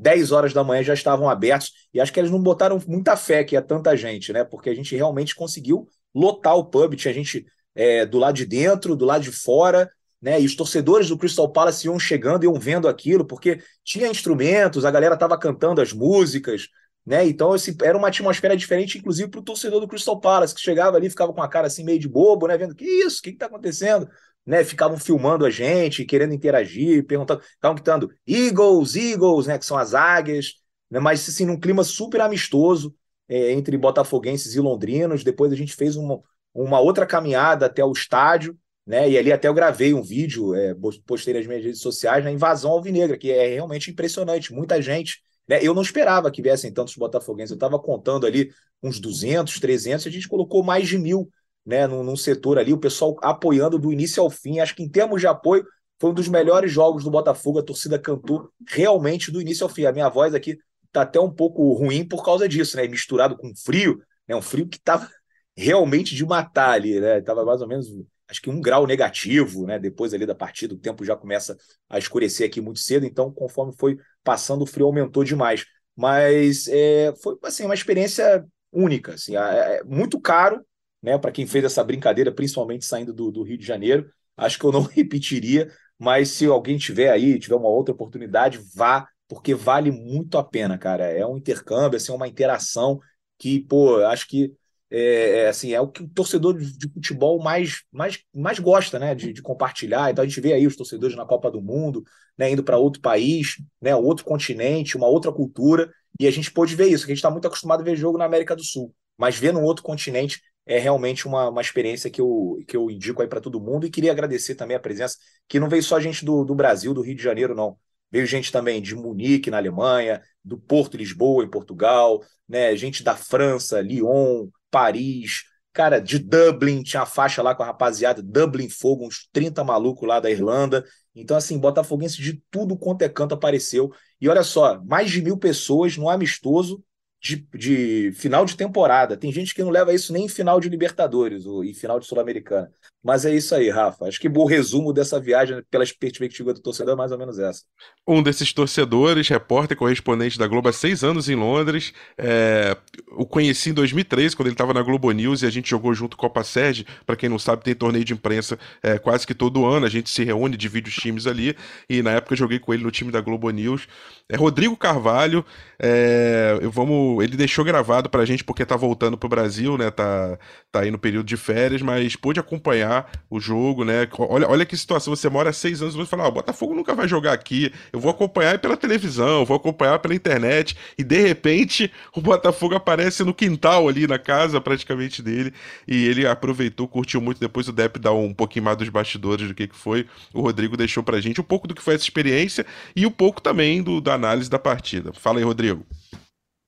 10 0.00 0.32
horas 0.32 0.54
da 0.54 0.64
manhã 0.64 0.82
já 0.82 0.94
estavam 0.94 1.28
abertos, 1.28 1.72
e 1.92 2.00
acho 2.00 2.10
que 2.12 2.18
eles 2.18 2.30
não 2.30 2.42
botaram 2.42 2.80
muita 2.88 3.16
fé 3.16 3.44
que 3.44 3.54
é 3.54 3.60
tanta 3.60 3.94
gente, 3.94 4.32
né? 4.32 4.42
Porque 4.44 4.70
a 4.70 4.74
gente 4.74 4.96
realmente 4.96 5.34
conseguiu 5.34 5.86
lotar 6.14 6.56
o 6.56 6.64
pub, 6.64 6.96
tinha 6.96 7.12
gente 7.12 7.44
é, 7.74 8.06
do 8.06 8.18
lado 8.18 8.34
de 8.34 8.46
dentro, 8.46 8.96
do 8.96 9.04
lado 9.04 9.22
de 9.22 9.30
fora, 9.30 9.90
né? 10.20 10.40
E 10.40 10.46
os 10.46 10.56
torcedores 10.56 11.10
do 11.10 11.18
Crystal 11.18 11.52
Palace 11.52 11.86
iam 11.86 11.98
chegando, 11.98 12.44
iam 12.44 12.54
vendo 12.54 12.88
aquilo, 12.88 13.26
porque 13.26 13.60
tinha 13.84 14.08
instrumentos, 14.08 14.86
a 14.86 14.90
galera 14.90 15.14
estava 15.14 15.38
cantando 15.38 15.82
as 15.82 15.92
músicas, 15.92 16.68
né? 17.04 17.26
Então 17.26 17.54
esse, 17.54 17.76
era 17.82 17.96
uma 17.96 18.08
atmosfera 18.08 18.56
diferente, 18.56 18.96
inclusive 18.96 19.28
para 19.28 19.40
o 19.40 19.44
torcedor 19.44 19.80
do 19.80 19.88
Crystal 19.88 20.18
Palace, 20.18 20.54
que 20.54 20.62
chegava 20.62 20.96
ali, 20.96 21.10
ficava 21.10 21.32
com 21.32 21.42
a 21.42 21.48
cara 21.48 21.66
assim 21.66 21.84
meio 21.84 21.98
de 21.98 22.08
bobo, 22.08 22.46
né? 22.46 22.56
Vendo 22.56 22.74
que 22.74 22.86
isso, 22.86 23.18
o 23.18 23.22
que 23.22 23.30
está 23.30 23.46
acontecendo? 23.46 24.08
Né, 24.46 24.64
ficavam 24.64 24.98
filmando 24.98 25.44
a 25.44 25.50
gente, 25.50 26.04
querendo 26.04 26.34
interagir, 26.34 27.06
perguntando, 27.06 27.42
estavam 27.42 27.74
gritando 27.74 28.10
Eagles, 28.26 28.96
Eagles, 28.96 29.46
né, 29.46 29.58
que 29.58 29.66
são 29.66 29.76
as 29.76 29.94
águias, 29.94 30.54
né, 30.90 30.98
mas 30.98 31.28
assim, 31.28 31.44
num 31.46 31.58
clima 31.58 31.84
super 31.84 32.20
amistoso 32.20 32.94
é, 33.28 33.52
entre 33.52 33.76
botafoguenses 33.78 34.54
e 34.54 34.60
londrinos. 34.60 35.22
Depois 35.22 35.52
a 35.52 35.56
gente 35.56 35.74
fez 35.74 35.96
uma, 35.96 36.20
uma 36.52 36.80
outra 36.80 37.06
caminhada 37.06 37.66
até 37.66 37.84
o 37.84 37.92
estádio, 37.92 38.58
né, 38.86 39.08
e 39.08 39.16
ali 39.16 39.32
até 39.32 39.46
eu 39.46 39.54
gravei 39.54 39.94
um 39.94 40.02
vídeo, 40.02 40.54
é, 40.54 40.74
postei 41.06 41.34
nas 41.34 41.46
minhas 41.46 41.62
redes 41.62 41.80
sociais, 41.80 42.24
na 42.24 42.32
invasão 42.32 42.72
alvinegra, 42.72 43.16
que 43.16 43.30
é 43.30 43.54
realmente 43.54 43.90
impressionante, 43.90 44.52
muita 44.52 44.80
gente. 44.82 45.22
Né, 45.48 45.60
eu 45.62 45.74
não 45.74 45.82
esperava 45.82 46.30
que 46.30 46.42
viessem 46.42 46.72
tantos 46.72 46.96
botafoguenses, 46.96 47.50
eu 47.50 47.56
estava 47.56 47.78
contando 47.78 48.26
ali 48.26 48.50
uns 48.82 48.98
200, 48.98 49.60
300, 49.60 50.06
a 50.06 50.10
gente 50.10 50.28
colocou 50.28 50.64
mais 50.64 50.88
de 50.88 50.98
mil 50.98 51.30
né, 51.64 51.86
num, 51.86 52.02
num, 52.02 52.16
setor 52.16 52.58
ali, 52.58 52.72
o 52.72 52.78
pessoal 52.78 53.16
apoiando 53.22 53.78
do 53.78 53.92
início 53.92 54.22
ao 54.22 54.30
fim. 54.30 54.60
Acho 54.60 54.74
que 54.74 54.82
em 54.82 54.88
termos 54.88 55.20
de 55.20 55.26
apoio, 55.26 55.64
foi 56.00 56.10
um 56.10 56.14
dos 56.14 56.28
melhores 56.28 56.72
jogos 56.72 57.04
do 57.04 57.10
Botafogo. 57.10 57.58
A 57.58 57.62
torcida 57.62 57.98
cantou 57.98 58.50
realmente 58.66 59.30
do 59.30 59.40
início 59.40 59.64
ao 59.64 59.70
fim. 59.70 59.84
A 59.84 59.92
minha 59.92 60.08
voz 60.08 60.34
aqui 60.34 60.56
tá 60.90 61.02
até 61.02 61.20
um 61.20 61.30
pouco 61.30 61.72
ruim 61.74 62.06
por 62.06 62.24
causa 62.24 62.48
disso, 62.48 62.76
né? 62.76 62.86
Misturado 62.88 63.36
com 63.36 63.52
frio, 63.54 64.02
né? 64.26 64.34
Um 64.34 64.42
frio 64.42 64.66
que 64.66 64.80
tava 64.80 65.08
realmente 65.54 66.14
de 66.14 66.24
matar 66.24 66.70
ali, 66.70 66.98
né? 66.98 67.20
Tava 67.20 67.44
mais 67.44 67.60
ou 67.60 67.68
menos, 67.68 67.86
acho 68.28 68.40
que 68.40 68.48
um 68.48 68.60
grau 68.60 68.86
negativo, 68.86 69.66
né? 69.66 69.78
Depois 69.78 70.14
ali 70.14 70.24
da 70.24 70.34
partida, 70.34 70.74
o 70.74 70.78
tempo 70.78 71.04
já 71.04 71.14
começa 71.14 71.56
a 71.88 71.98
escurecer 71.98 72.46
aqui 72.46 72.60
muito 72.60 72.80
cedo, 72.80 73.04
então 73.04 73.30
conforme 73.30 73.74
foi 73.76 73.98
passando, 74.24 74.62
o 74.62 74.66
frio 74.66 74.86
aumentou 74.86 75.22
demais. 75.22 75.66
Mas 75.94 76.66
é, 76.68 77.12
foi 77.22 77.36
assim 77.42 77.64
uma 77.64 77.74
experiência 77.74 78.44
única, 78.72 79.14
assim, 79.14 79.36
é, 79.36 79.40
é 79.78 79.84
muito 79.84 80.18
caro, 80.20 80.64
né? 81.02 81.18
Para 81.18 81.32
quem 81.32 81.46
fez 81.46 81.64
essa 81.64 81.82
brincadeira, 81.84 82.32
principalmente 82.32 82.84
saindo 82.84 83.12
do, 83.12 83.30
do, 83.30 83.42
Rio 83.42 83.58
de 83.58 83.66
Janeiro, 83.66 84.10
acho 84.36 84.58
que 84.58 84.64
eu 84.64 84.72
não 84.72 84.82
repetiria, 84.84 85.70
mas 85.98 86.30
se 86.30 86.46
alguém 86.46 86.78
tiver 86.78 87.10
aí, 87.10 87.38
tiver 87.38 87.56
uma 87.56 87.68
outra 87.68 87.94
oportunidade, 87.94 88.60
vá, 88.74 89.06
porque 89.28 89.54
vale 89.54 89.90
muito 89.90 90.38
a 90.38 90.44
pena, 90.44 90.78
cara. 90.78 91.04
É 91.06 91.24
um 91.26 91.36
intercâmbio, 91.36 91.96
assim, 91.96 92.12
uma 92.12 92.28
interação 92.28 93.00
que, 93.38 93.60
pô, 93.60 93.96
acho 94.04 94.26
que 94.28 94.52
é, 94.90 95.42
é, 95.42 95.48
assim, 95.48 95.72
é 95.72 95.80
o 95.80 95.86
que 95.86 96.02
o 96.02 96.08
torcedor 96.08 96.58
de 96.58 96.88
futebol 96.92 97.40
mais, 97.40 97.84
mais, 97.92 98.18
mais 98.34 98.58
gosta, 98.58 98.98
né? 98.98 99.14
De, 99.14 99.32
de, 99.32 99.40
compartilhar. 99.40 100.10
Então 100.10 100.24
a 100.24 100.26
gente 100.26 100.40
vê 100.40 100.52
aí 100.52 100.66
os 100.66 100.74
torcedores 100.74 101.16
na 101.16 101.24
Copa 101.24 101.50
do 101.50 101.62
Mundo, 101.62 102.02
né? 102.36 102.50
Indo 102.50 102.64
para 102.64 102.76
outro 102.76 103.00
país, 103.00 103.56
né? 103.80 103.94
Outro 103.94 104.24
continente, 104.24 104.96
uma 104.96 105.06
outra 105.06 105.32
cultura. 105.32 105.90
E 106.18 106.26
a 106.26 106.30
gente 106.30 106.50
pôde 106.50 106.74
ver 106.74 106.88
isso, 106.88 107.06
que 107.06 107.12
a 107.12 107.14
gente 107.14 107.18
está 107.18 107.30
muito 107.30 107.46
acostumado 107.46 107.80
a 107.82 107.84
ver 107.84 107.96
jogo 107.96 108.18
na 108.18 108.24
América 108.24 108.56
do 108.56 108.64
Sul. 108.64 108.92
Mas 109.16 109.38
ver 109.38 109.52
num 109.52 109.62
outro 109.62 109.84
continente 109.84 110.40
é 110.66 110.78
realmente 110.78 111.26
uma, 111.26 111.48
uma 111.48 111.60
experiência 111.60 112.10
que 112.10 112.20
eu, 112.20 112.58
que 112.66 112.76
eu 112.76 112.90
indico 112.90 113.22
aí 113.22 113.28
para 113.28 113.40
todo 113.40 113.60
mundo 113.60 113.86
e 113.86 113.90
queria 113.90 114.12
agradecer 114.12 114.54
também 114.54 114.76
a 114.76 114.80
presença, 114.80 115.16
que 115.48 115.58
não 115.58 115.68
veio 115.68 115.82
só 115.82 115.98
gente 116.00 116.24
do, 116.24 116.44
do 116.44 116.54
Brasil, 116.54 116.94
do 116.94 117.02
Rio 117.02 117.16
de 117.16 117.22
Janeiro, 117.22 117.54
não. 117.54 117.76
Veio 118.10 118.26
gente 118.26 118.50
também 118.50 118.82
de 118.82 118.94
Munique, 118.94 119.50
na 119.50 119.56
Alemanha, 119.56 120.20
do 120.44 120.58
Porto 120.58 120.96
Lisboa, 120.96 121.44
em 121.44 121.50
Portugal, 121.50 122.22
né? 122.48 122.74
gente 122.76 123.02
da 123.02 123.16
França, 123.16 123.80
Lyon, 123.80 124.48
Paris, 124.70 125.44
cara, 125.72 126.00
de 126.00 126.18
Dublin, 126.18 126.82
tinha 126.82 127.02
a 127.02 127.06
faixa 127.06 127.42
lá 127.42 127.54
com 127.54 127.62
a 127.62 127.66
rapaziada, 127.66 128.22
Dublin 128.22 128.68
Fogo, 128.68 129.06
uns 129.06 129.28
30 129.32 129.62
malucos 129.62 130.08
lá 130.08 130.18
da 130.18 130.30
Irlanda. 130.30 130.84
Então, 131.14 131.36
assim, 131.36 131.58
Botafoguense 131.58 132.20
de 132.20 132.42
tudo 132.50 132.76
quanto 132.76 133.02
é 133.02 133.08
canto 133.08 133.34
apareceu. 133.34 133.92
E 134.20 134.28
olha 134.28 134.42
só, 134.42 134.82
mais 134.84 135.10
de 135.10 135.22
mil 135.22 135.36
pessoas 135.36 135.96
no 135.96 136.08
amistoso 136.08 136.82
de, 137.20 137.46
de, 137.54 138.12
final 138.12 138.44
de 138.44 138.56
temporada. 138.56 139.16
Tem 139.16 139.30
gente 139.30 139.54
que 139.54 139.62
não 139.62 139.70
leva 139.70 139.92
isso 139.92 140.12
nem 140.12 140.24
em 140.24 140.28
final 140.28 140.58
de 140.58 140.68
Libertadores 140.68 141.46
ou 141.46 141.62
em 141.64 141.74
final 141.74 142.00
de 142.00 142.06
Sul-Americana. 142.06 142.72
Mas 143.02 143.24
é 143.24 143.34
isso 143.34 143.54
aí, 143.54 143.70
Rafa. 143.70 144.04
Acho 144.04 144.20
que 144.20 144.28
o 144.28 144.44
resumo 144.44 144.92
dessa 144.92 145.18
viagem, 145.18 145.62
pela 145.70 145.84
perspectiva 145.98 146.52
do 146.52 146.60
torcedor, 146.60 146.92
é 146.92 146.96
mais 146.96 147.10
ou 147.10 147.18
menos 147.18 147.38
essa. 147.38 147.62
Um 148.06 148.22
desses 148.22 148.52
torcedores, 148.52 149.26
repórter 149.28 149.74
correspondente 149.74 150.38
da 150.38 150.46
Globo 150.46 150.68
há 150.68 150.72
seis 150.72 151.02
anos 151.02 151.28
em 151.28 151.34
Londres. 151.34 151.94
É... 152.18 152.76
O 153.12 153.24
conheci 153.24 153.70
em 153.70 153.72
2003, 153.72 154.34
quando 154.34 154.48
ele 154.48 154.54
estava 154.54 154.74
na 154.74 154.82
Globo 154.82 155.10
News 155.12 155.42
e 155.42 155.46
a 155.46 155.50
gente 155.50 155.70
jogou 155.70 155.94
junto 155.94 156.16
Copa 156.16 156.44
Sérgio. 156.44 156.84
Para 157.06 157.16
quem 157.16 157.28
não 157.28 157.38
sabe, 157.38 157.64
tem 157.64 157.74
torneio 157.74 158.04
de 158.04 158.12
imprensa 158.12 158.58
é, 158.82 158.98
quase 158.98 159.26
que 159.26 159.34
todo 159.34 159.64
ano. 159.64 159.86
A 159.86 159.90
gente 159.90 160.10
se 160.10 160.22
reúne, 160.22 160.56
divide 160.56 160.90
os 160.90 160.96
times 160.96 161.26
ali. 161.26 161.56
E 161.88 162.02
na 162.02 162.12
época 162.12 162.34
eu 162.34 162.38
joguei 162.38 162.58
com 162.58 162.74
ele 162.74 162.84
no 162.84 162.90
time 162.90 163.10
da 163.10 163.22
Globo 163.22 163.48
News. 163.50 163.88
É 164.28 164.36
Rodrigo 164.36 164.76
Carvalho. 164.76 165.42
É... 165.78 166.58
Vamos 166.64 167.24
ele 167.24 167.36
deixou 167.36 167.64
gravado 167.64 168.10
pra 168.10 168.26
gente 168.26 168.44
porque 168.44 168.66
tá 168.66 168.76
voltando 168.76 169.16
pro 169.16 169.28
Brasil, 169.28 169.78
né? 169.78 169.90
Tá, 169.90 170.38
tá 170.70 170.80
aí 170.80 170.90
no 170.90 170.98
período 170.98 171.26
de 171.26 171.36
férias, 171.38 171.80
mas 171.80 172.14
pôde 172.14 172.38
acompanhar 172.38 172.89
o 173.28 173.40
jogo, 173.40 173.84
né? 173.84 174.08
Olha, 174.18 174.48
olha 174.48 174.66
que 174.66 174.76
situação, 174.76 175.14
você 175.14 175.28
mora 175.28 175.52
seis 175.52 175.80
anos 175.82 175.94
e 175.94 175.98
você 175.98 176.08
fala, 176.08 176.24
ah, 176.24 176.28
o 176.28 176.32
Botafogo 176.32 176.74
nunca 176.74 176.94
vai 176.94 177.06
jogar 177.06 177.32
aqui, 177.32 177.72
eu 177.92 178.00
vou 178.00 178.10
acompanhar 178.10 178.58
pela 178.58 178.76
televisão, 178.76 179.44
vou 179.44 179.56
acompanhar 179.56 179.98
pela 179.98 180.14
internet, 180.14 180.76
e 180.98 181.04
de 181.04 181.20
repente 181.20 181.90
o 182.14 182.20
Botafogo 182.20 182.74
aparece 182.74 183.24
no 183.24 183.34
quintal 183.34 183.88
ali, 183.88 184.06
na 184.06 184.18
casa 184.18 184.60
praticamente 184.60 185.22
dele, 185.22 185.52
e 185.86 186.06
ele 186.06 186.26
aproveitou, 186.26 186.88
curtiu 186.88 187.20
muito, 187.20 187.38
depois 187.40 187.68
o 187.68 187.72
Depp 187.72 187.98
dá 187.98 188.12
um 188.12 188.34
pouquinho 188.34 188.64
mais 188.64 188.76
dos 188.76 188.88
bastidores 188.88 189.48
do 189.48 189.54
que, 189.54 189.68
que 189.68 189.76
foi, 189.76 190.06
o 190.34 190.40
Rodrigo 190.40 190.76
deixou 190.76 191.02
pra 191.02 191.20
gente 191.20 191.40
um 191.40 191.44
pouco 191.44 191.68
do 191.68 191.74
que 191.74 191.82
foi 191.82 191.94
essa 191.94 192.04
experiência 192.04 192.66
e 192.94 193.06
um 193.06 193.10
pouco 193.10 193.40
também 193.40 193.82
do, 193.82 194.00
da 194.00 194.14
análise 194.14 194.50
da 194.50 194.58
partida. 194.58 195.12
Fala 195.12 195.38
aí, 195.38 195.44
Rodrigo. 195.44 195.84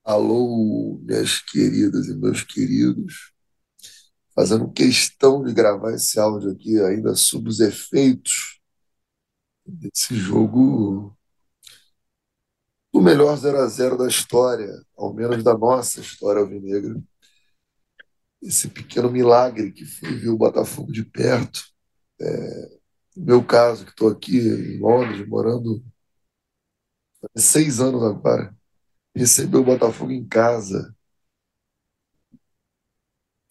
Alô, 0.03 0.99
minhas 1.03 1.39
queridas 1.39 2.07
e 2.07 2.15
meus 2.15 2.43
queridos. 2.43 3.32
Fazendo 4.35 4.71
questão 4.71 5.43
de 5.43 5.53
gravar 5.53 5.93
esse 5.93 6.19
áudio 6.19 6.51
aqui, 6.51 6.79
ainda 6.81 7.15
sob 7.15 7.49
os 7.49 7.59
efeitos 7.59 8.59
desse 9.65 10.15
jogo 10.15 11.15
do 12.91 13.01
melhor 13.01 13.35
0 13.37 13.59
a 13.59 13.67
0 13.67 13.97
da 13.97 14.07
história, 14.07 14.69
ao 14.95 15.13
menos 15.13 15.43
da 15.43 15.57
nossa 15.57 15.99
história 15.99 16.41
alvinegra. 16.41 17.01
Esse 18.41 18.67
pequeno 18.67 19.09
milagre 19.09 19.71
que 19.71 19.85
foi 19.85 20.15
ver 20.15 20.29
o 20.29 20.37
Botafogo 20.37 20.91
de 20.91 21.03
perto. 21.03 21.63
É, 22.21 22.79
no 23.15 23.25
meu 23.25 23.45
caso, 23.45 23.85
que 23.85 23.91
estou 23.91 24.09
aqui 24.09 24.37
em 24.37 24.79
Londres, 24.79 25.27
morando 25.27 25.83
seis 27.35 27.79
anos 27.79 28.03
agora 28.03 28.55
receber 29.15 29.57
o 29.57 29.63
Botafogo 29.63 30.11
em 30.11 30.27
casa, 30.27 30.95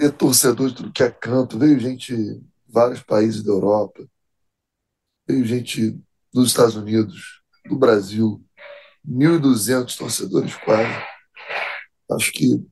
ter 0.03 0.13
torcedor 0.13 0.69
de 0.69 0.75
tudo 0.75 0.93
que 0.93 1.05
é 1.05 1.11
canto, 1.11 1.57
veio 1.57 1.79
gente 1.79 2.17
de 2.17 2.43
vários 2.67 3.01
países 3.03 3.41
da 3.45 3.53
Europa, 3.53 4.05
veio 5.29 5.45
gente 5.45 5.97
dos 6.33 6.49
Estados 6.49 6.75
Unidos, 6.75 7.41
do 7.67 7.77
Brasil, 7.77 8.45
1.200 9.09 9.97
torcedores 9.97 10.57
quase. 10.57 10.91
Acho 12.11 12.33
que 12.33 12.67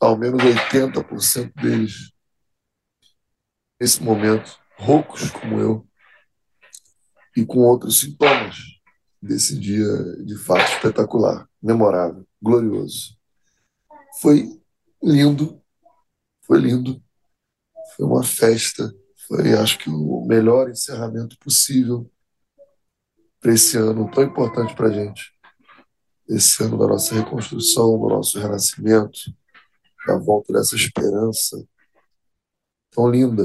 ao 0.00 0.16
menos 0.16 0.42
80% 0.42 1.52
deles, 1.60 2.12
nesse 3.78 4.02
momento, 4.02 4.58
roucos 4.78 5.30
como 5.30 5.60
eu, 5.60 5.86
e 7.36 7.44
com 7.44 7.58
outros 7.58 8.00
sintomas 8.00 8.56
desse 9.20 9.58
dia 9.58 9.86
de 10.24 10.38
fato 10.38 10.72
espetacular, 10.72 11.46
memorável, 11.62 12.26
glorioso. 12.40 13.18
Foi 14.22 14.48
lindo, 15.02 15.62
foi 16.46 16.58
lindo, 16.58 17.02
foi 17.96 18.06
uma 18.06 18.22
festa, 18.22 18.94
foi 19.26 19.54
acho 19.54 19.78
que 19.78 19.90
o 19.90 20.24
melhor 20.26 20.68
encerramento 20.70 21.38
possível 21.38 22.10
para 23.40 23.52
esse 23.52 23.76
ano 23.76 24.10
tão 24.10 24.24
importante 24.24 24.74
para 24.74 24.88
a 24.88 24.92
gente, 24.92 25.32
esse 26.28 26.62
ano 26.62 26.78
da 26.78 26.86
nossa 26.86 27.14
reconstrução, 27.14 27.98
do 27.98 28.08
nosso 28.08 28.38
renascimento, 28.38 29.18
da 30.06 30.18
volta 30.18 30.52
dessa 30.52 30.76
esperança 30.76 31.62
tão 32.94 33.10
linda, 33.10 33.44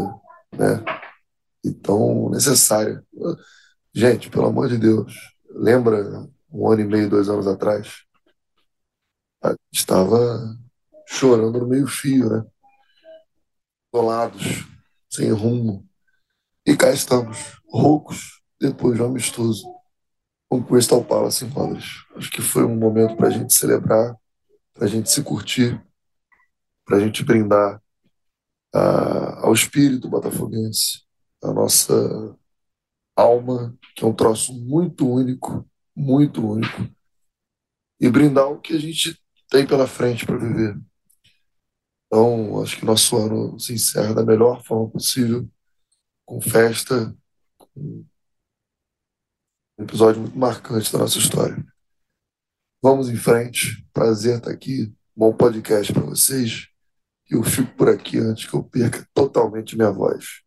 né? 0.53 0.84
E 1.63 1.72
tão 1.72 2.29
necessária. 2.29 3.03
Gente, 3.94 4.29
pelo 4.29 4.46
amor 4.46 4.70
de 4.70 4.77
Deus, 4.77 5.13
lembra 5.50 6.27
um 6.51 6.72
ano 6.72 6.82
e 6.82 6.86
meio, 6.86 7.10
dois 7.10 7.27
anos 7.27 7.48
atrás? 7.48 8.03
Estava 9.72 10.58
chorando 11.06 11.60
no 11.60 11.68
meio-fio, 11.68 12.29
né? 12.29 12.46
Isolados, 13.93 14.67
sem 15.10 15.31
rumo. 15.31 15.88
E 16.65 16.77
cá 16.77 16.91
estamos, 16.91 17.60
roucos, 17.67 18.39
depois 18.62 18.96
de 18.96 19.01
um 19.01 19.08
amistoso, 19.08 19.65
com 20.48 20.63
Crystal 20.63 21.03
Palace 21.03 21.46
em 21.46 21.50
Londres. 21.50 21.86
Acho 22.15 22.29
que 22.29 22.41
foi 22.41 22.63
um 22.63 22.75
momento 22.75 23.15
para 23.15 23.27
a 23.27 23.31
gente 23.31 23.53
celebrar, 23.53 24.15
para 24.74 24.86
a 24.86 24.88
gente 24.88 25.10
se 25.10 25.24
curtir, 25.24 25.81
para 26.86 26.98
a 26.98 27.00
gente 27.00 27.24
brindar 27.24 27.81
a, 28.74 29.46
ao 29.46 29.53
espírito 29.53 30.08
botafoguense, 30.08 31.03
a 31.43 31.51
nossa 31.51 32.38
alma, 33.15 33.75
que 33.96 34.03
é 34.03 34.08
um 34.08 34.13
troço 34.13 34.53
muito 34.53 35.10
único, 35.10 35.67
muito 35.96 36.48
único, 36.48 36.88
e 38.00 38.10
brindar 38.10 38.48
o 38.48 38.62
que 38.62 38.74
a 38.74 38.79
gente 38.79 39.19
tem 39.50 39.65
pela 39.65 39.88
frente 39.88 40.25
para 40.25 40.38
viver. 40.38 40.79
Então, 42.12 42.60
acho 42.63 42.78
que 42.80 42.86
nosso 42.86 43.16
ano 43.16 43.60
se 43.60 43.74
encerra 43.74 44.16
da 44.16 44.25
melhor 44.25 44.63
forma 44.63 44.89
possível, 44.89 45.48
com 46.25 46.42
festa, 46.42 47.16
com 47.56 48.04
um 49.78 49.84
episódio 49.84 50.22
muito 50.22 50.38
marcante 50.38 50.92
da 50.92 50.98
nossa 50.98 51.20
história. 51.20 51.63
Vamos 52.82 53.10
em 53.10 53.16
frente. 53.16 53.86
Prazer 53.94 54.38
estar 54.38 54.50
aqui. 54.50 54.92
Bom 55.16 55.32
podcast 55.32 55.94
para 55.94 56.01
vocês. 56.01 56.68
E 57.30 57.36
eu 57.36 57.44
fico 57.44 57.72
por 57.75 57.88
aqui 57.88 58.18
antes 58.18 58.50
que 58.50 58.56
eu 58.56 58.63
perca 58.63 59.08
totalmente 59.13 59.75
minha 59.75 59.92
voz. 59.92 60.42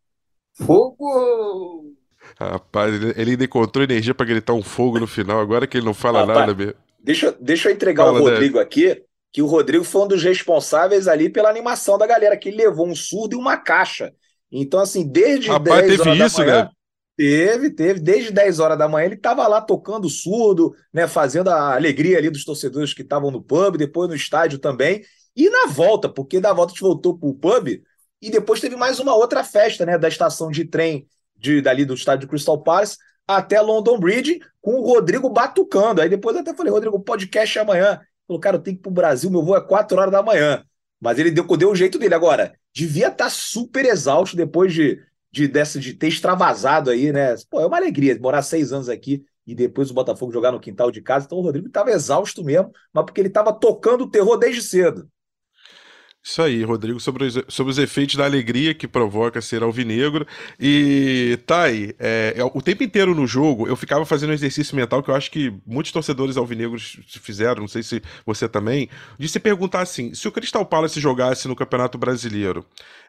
Fogo! 0.55 1.95
Rapaz, 2.41 2.93
ele 3.17 3.33
ainda 3.33 3.45
encontrou 3.45 3.85
energia 3.85 4.15
para 4.15 4.27
gritar 4.27 4.53
um 4.53 4.63
fogo 4.63 4.99
no 4.99 5.07
final, 5.07 5.41
agora 5.41 5.67
que 5.67 5.77
ele 5.77 5.87
não 5.87 5.95
fala 5.95 6.21
Rapaz, 6.21 6.39
nada 6.41 6.55
mesmo. 6.55 6.75
Deixa, 6.99 7.33
deixa 7.41 7.69
eu 7.69 7.75
entregar 7.75 8.05
Fala, 8.05 8.21
o 8.21 8.23
Rodrigo 8.23 8.59
aqui, 8.59 9.05
que 9.33 9.41
o 9.41 9.47
Rodrigo 9.47 9.83
foi 9.83 10.03
um 10.03 10.09
dos 10.09 10.23
responsáveis 10.23 11.09
ali 11.09 11.31
pela 11.31 11.49
animação 11.49 11.97
da 11.97 12.07
galera, 12.07 12.37
que 12.37 12.51
ele 12.51 12.59
levou 12.59 12.87
um 12.87 12.95
surdo 12.95 13.35
e 13.35 13.39
uma 13.39 13.57
caixa. 13.57 14.13
Então, 14.51 14.81
assim, 14.81 15.07
desde 15.07 15.49
Rapaz, 15.49 15.87
10 15.87 15.97
teve 15.97 16.11
horas 16.11 16.33
isso, 16.33 16.39
da 16.39 16.47
manhã? 16.47 16.71
Teve, 17.17 17.71
teve. 17.71 18.01
Desde 18.01 18.31
10 18.31 18.61
horas 18.61 18.77
da 18.79 18.89
manhã 18.89 19.07
ele 19.07 19.15
estava 19.15 19.47
lá 19.49 19.61
tocando 19.61 20.09
surdo, 20.09 20.75
né, 20.93 21.09
fazendo 21.09 21.49
a 21.49 21.75
alegria 21.75 22.19
ali 22.19 22.29
dos 22.29 22.45
torcedores 22.45 22.93
que 22.93 23.03
estavam 23.03 23.31
no 23.31 23.43
pub, 23.43 23.77
depois 23.77 24.09
no 24.09 24.15
estádio 24.15 24.59
também. 24.59 25.03
E 25.35 25.49
na 25.49 25.67
volta, 25.67 26.11
porque 26.11 26.39
da 26.39 26.53
volta 26.53 26.73
a 26.73 26.75
gente 26.75 26.83
voltou 26.83 27.19
para 27.19 27.29
o 27.29 27.35
pub 27.35 27.83
e 28.21 28.31
depois 28.31 28.61
teve 28.61 28.77
mais 28.77 29.01
uma 29.01 29.15
outra 29.15 29.43
festa, 29.43 29.87
né, 29.87 29.97
da 29.97 30.09
estação 30.09 30.51
de 30.51 30.67
trem 30.67 31.07
de, 31.37 31.63
dali 31.63 31.85
do 31.85 31.95
estádio 31.95 32.29
Crystal 32.29 32.63
Palace 32.63 32.99
até 33.27 33.61
London 33.61 33.99
Bridge, 33.99 34.41
com 34.61 34.75
o 34.75 34.87
Rodrigo 34.87 35.31
batucando. 35.31 36.01
Aí 36.03 36.09
depois 36.09 36.37
eu 36.37 36.43
até 36.43 36.55
falei, 36.55 36.73
Rodrigo, 36.73 36.97
o 36.97 37.03
podcast 37.03 37.59
é 37.59 37.63
amanhã. 37.63 38.01
Falou, 38.27 38.41
cara, 38.41 38.57
eu 38.57 38.61
tenho 38.63 38.77
que 38.77 38.81
ir 38.81 38.83
pro 38.83 38.91
Brasil, 38.91 39.31
meu 39.31 39.43
voo 39.43 39.57
é 39.57 39.61
4 39.61 39.99
horas 39.99 40.13
da 40.13 40.23
manhã. 40.23 40.65
Mas 41.01 41.19
ele 41.19 41.31
deu, 41.31 41.45
deu 41.57 41.71
o 41.71 41.75
jeito 41.75 41.99
dele. 41.99 42.15
Agora, 42.15 42.55
devia 42.73 43.09
estar 43.09 43.31
super 43.31 43.85
exausto 43.85 44.37
depois 44.37 44.73
de, 44.73 45.03
de, 45.31 45.49
dessa, 45.49 45.81
de 45.81 45.95
ter 45.95 46.09
extravasado 46.09 46.91
aí, 46.91 47.13
né? 47.13 47.35
Pô, 47.51 47.61
é 47.61 47.67
uma 47.67 47.77
alegria 47.77 48.17
morar 48.21 48.43
seis 48.43 48.73
anos 48.73 48.89
aqui 48.89 49.25
e 49.47 49.55
depois 49.55 49.91
o 49.91 49.95
Botafogo 49.95 50.33
jogar 50.33 50.53
no 50.53 50.61
quintal 50.61 50.91
de 50.91 51.03
casa. 51.03 51.27
Então 51.27 51.39
o 51.39 51.43
Rodrigo 51.43 51.67
estava 51.67 51.91
exausto 51.91 52.45
mesmo, 52.45 52.71
mas 52.93 53.05
porque 53.05 53.21
ele 53.21 53.29
estava 53.29 53.53
tocando 53.53 54.05
o 54.05 54.11
terror 54.11 54.37
desde 54.37 54.63
cedo. 54.63 55.09
Isso 56.25 56.41
aí, 56.41 56.63
Rodrigo, 56.63 57.01
sobre 57.01 57.25
os, 57.25 57.37
sobre 57.49 57.73
os 57.73 57.79
efeitos 57.79 58.15
da 58.15 58.25
alegria 58.25 58.73
que 58.73 58.87
provoca 58.87 59.41
ser 59.41 59.61
alvinegro. 59.65 60.25
E, 60.59 61.37
Thay, 61.45 61.97
é, 61.99 62.35
é, 62.37 62.45
o 62.45 62.63
tempo 62.63 62.85
inteiro 62.85 63.13
no 63.13 63.27
jogo 63.27 63.67
eu 63.67 63.75
ficava 63.75 64.05
fazendo 64.07 64.31
um 64.31 64.35
exercício 64.35 64.77
mental 64.77 65.03
que 65.03 65.11
eu 65.11 65.17
acho 65.17 65.31
que 65.33 65.53
muitos 65.67 65.91
torcedores 65.91 66.37
alvinegros 66.37 67.01
fizeram, 67.09 67.63
não 67.63 67.69
sei 67.69 67.83
se 67.83 68.01
você 68.25 68.49
também, 68.49 68.89
de 69.19 69.29
se 69.29 69.41
perguntar 69.41 69.81
assim: 69.81 70.15
se 70.15 70.29
o 70.29 70.33
Crystal 70.33 70.65
Palace 70.65 71.01
jogasse 71.01 71.49
no 71.49 71.57
Campeonato 71.57 71.99
Brasileiro, 71.99 72.65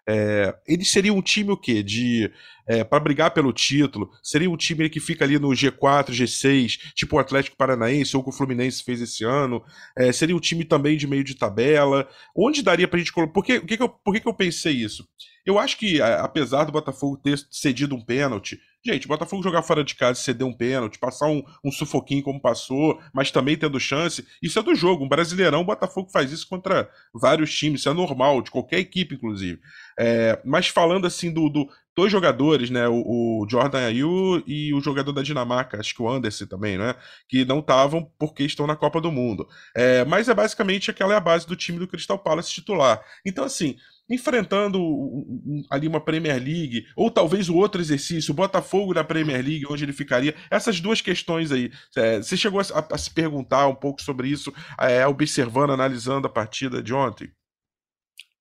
é, 0.07 0.55
ele 0.67 0.83
seria 0.83 1.13
um 1.13 1.21
time 1.21 1.51
o 1.51 1.57
quê? 1.57 1.81
De 1.81 2.31
é, 2.67 2.83
para 2.83 2.99
brigar 2.99 3.31
pelo 3.31 3.51
título, 3.51 4.09
seria 4.21 4.49
um 4.49 4.57
time 4.57 4.89
que 4.89 4.99
fica 4.99 5.25
ali 5.25 5.37
no 5.37 5.49
G4, 5.49 6.09
G6, 6.09 6.93
tipo 6.93 7.15
o 7.15 7.19
Atlético 7.19 7.57
Paranaense 7.57 8.15
ou 8.15 8.21
o 8.21 8.23
que 8.23 8.29
o 8.29 8.33
Fluminense 8.33 8.83
fez 8.83 9.01
esse 9.01 9.23
ano. 9.23 9.63
É, 9.97 10.11
seria 10.11 10.35
um 10.35 10.39
time 10.39 10.63
também 10.63 10.97
de 10.97 11.07
meio 11.07 11.23
de 11.23 11.35
tabela. 11.35 12.07
Onde 12.35 12.61
daria 12.61 12.87
pra 12.87 12.99
gente 12.99 13.11
colocar. 13.11 13.33
Por, 13.33 13.43
que, 13.43 13.59
que, 13.61 13.77
que, 13.77 13.83
eu, 13.83 13.89
por 13.89 14.13
que, 14.13 14.21
que 14.21 14.27
eu 14.27 14.33
pensei 14.33 14.73
isso? 14.73 15.07
Eu 15.45 15.59
acho 15.59 15.77
que, 15.77 16.01
apesar 16.01 16.63
do 16.63 16.71
Botafogo 16.71 17.17
ter 17.17 17.37
cedido 17.51 17.95
um 17.95 18.01
pênalti, 18.01 18.59
gente, 18.85 19.07
Botafogo 19.07 19.41
jogar 19.41 19.61
fora 19.61 19.83
de 19.83 19.95
casa 19.95 20.19
ceder 20.19 20.45
um 20.45 20.53
pênalti, 20.53 20.99
passar 20.99 21.27
um, 21.27 21.43
um, 21.63 21.71
sufoquinho 21.71 22.21
como 22.21 22.41
passou, 22.41 22.99
mas 23.13 23.31
também 23.31 23.57
tendo 23.57 23.79
chance, 23.79 24.25
isso 24.41 24.59
é 24.59 24.61
do 24.61 24.75
jogo. 24.75 25.05
Um 25.05 25.09
brasileirão, 25.09 25.61
o 25.61 25.65
Botafogo 25.65 26.09
faz 26.11 26.31
isso 26.31 26.47
contra 26.47 26.89
vários 27.13 27.53
times, 27.55 27.81
isso 27.81 27.89
é 27.89 27.93
normal, 27.93 28.41
de 28.41 28.51
qualquer 28.51 28.79
equipe, 28.79 29.15
inclusive. 29.15 29.59
É, 29.97 30.39
mas 30.43 30.67
falando 30.67 31.05
assim 31.07 31.31
do, 31.31 31.49
do, 31.49 31.69
dois 31.95 32.11
jogadores, 32.11 32.69
né? 32.69 32.87
O, 32.87 33.43
o 33.43 33.47
Jordan 33.49 33.85
Ayew 33.85 34.43
e 34.45 34.73
o 34.73 34.81
jogador 34.81 35.11
da 35.11 35.21
Dinamarca, 35.21 35.79
acho 35.79 35.95
que 35.95 36.01
o 36.01 36.09
Anderson 36.09 36.45
também, 36.45 36.77
né? 36.77 36.95
Que 37.29 37.45
não 37.45 37.59
estavam 37.59 38.11
porque 38.17 38.43
estão 38.43 38.67
na 38.67 38.75
Copa 38.75 38.99
do 38.99 39.11
Mundo. 39.11 39.47
É, 39.75 40.03
mas 40.05 40.27
é 40.27 40.33
basicamente 40.33 40.89
aquela 40.89 41.13
é 41.13 41.17
a 41.17 41.21
base 41.21 41.47
do 41.47 41.55
time 41.55 41.79
do 41.79 41.87
Crystal 41.87 42.17
Palace 42.17 42.51
titular. 42.51 43.01
Então, 43.25 43.45
assim, 43.45 43.77
enfrentando 44.09 44.79
ali 45.69 45.87
uma 45.87 45.99
Premier 45.99 46.41
League, 46.41 46.85
ou 46.95 47.09
talvez 47.09 47.49
o 47.49 47.55
outro 47.55 47.81
exercício, 47.81 48.31
o 48.31 48.35
Botafogo 48.35 48.93
na 48.93 49.03
Premier 49.03 49.43
League, 49.43 49.65
onde 49.69 49.83
ele 49.83 49.93
ficaria, 49.93 50.35
essas 50.49 50.79
duas 50.79 51.01
questões 51.01 51.51
aí. 51.51 51.71
É, 51.95 52.17
você 52.17 52.35
chegou 52.35 52.59
a, 52.59 52.63
a, 52.63 52.97
se 52.97 53.09
perguntar 53.11 53.67
um 53.67 53.75
pouco 53.75 54.01
sobre 54.01 54.27
isso, 54.27 54.53
é, 54.79 55.05
observando, 55.07 55.71
analisando 55.71 56.27
a 56.27 56.29
partida 56.29 56.81
de 56.81 56.93
ontem? 56.93 57.31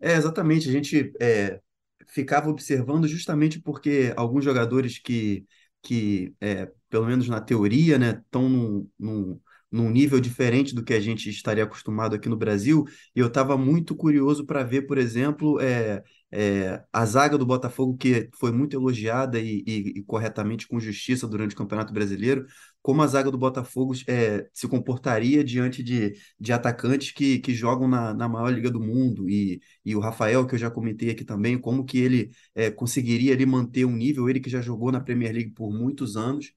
É, 0.00 0.14
exatamente. 0.14 0.69
A 0.69 0.73
gente 0.73 1.12
é, 1.21 1.61
ficava 2.09 2.50
observando 2.50 3.07
justamente 3.07 3.61
porque 3.61 4.12
alguns 4.16 4.45
jogadores 4.45 4.99
que, 4.99 5.47
que 5.81 6.35
é, 6.40 6.71
pelo 6.90 7.07
menos 7.07 7.28
na 7.28 7.40
teoria, 7.40 7.99
né, 7.99 8.21
estão 8.23 8.49
num, 8.49 8.88
num, 8.99 9.40
num 9.72 9.90
nível 9.90 10.20
diferente 10.20 10.74
do 10.74 10.84
que 10.84 10.92
a 10.92 11.00
gente 11.00 11.30
estaria 11.30 11.64
acostumado 11.64 12.14
aqui 12.14 12.28
no 12.28 12.36
Brasil, 12.36 12.84
e 13.16 13.20
eu 13.20 13.28
estava 13.28 13.56
muito 13.56 13.96
curioso 13.96 14.44
para 14.44 14.62
ver, 14.62 14.82
por 14.82 14.98
exemplo, 14.98 15.58
é, 15.60 16.02
é, 16.30 16.84
a 16.92 17.06
zaga 17.06 17.38
do 17.38 17.46
Botafogo, 17.46 17.96
que 17.96 18.28
foi 18.38 18.52
muito 18.52 18.76
elogiada 18.76 19.38
e, 19.40 19.64
e, 19.66 19.98
e, 19.98 20.02
corretamente 20.04 20.68
com 20.68 20.78
justiça 20.78 21.26
durante 21.26 21.54
o 21.54 21.58
Campeonato 21.58 21.92
Brasileiro, 21.92 22.46
como 22.82 23.02
a 23.02 23.06
zaga 23.06 23.30
do 23.30 23.38
Botafogo 23.38 23.94
é, 24.06 24.46
se 24.52 24.68
comportaria 24.68 25.42
diante 25.42 25.82
de, 25.82 26.12
de 26.38 26.52
atacantes 26.52 27.12
que, 27.12 27.38
que 27.38 27.54
jogam 27.54 27.88
na, 27.88 28.12
na 28.12 28.28
maior 28.28 28.50
liga 28.50 28.70
do 28.70 28.80
mundo, 28.80 29.28
e, 29.28 29.60
e 29.84 29.96
o 29.96 30.00
Rafael, 30.00 30.46
que 30.46 30.54
eu 30.54 30.58
já 30.58 30.70
comentei 30.70 31.10
aqui 31.10 31.24
também, 31.24 31.58
como 31.58 31.84
que 31.84 31.98
ele 31.98 32.30
conseguiria 32.76 33.32
ali 33.32 33.46
manter 33.46 33.84
um 33.86 33.96
nível, 33.96 34.28
ele 34.28 34.40
que 34.40 34.50
já 34.50 34.60
jogou 34.60 34.92
na 34.92 35.00
Premier 35.00 35.32
League 35.32 35.50
por 35.52 35.72
muitos 35.72 36.16
anos, 36.16 36.52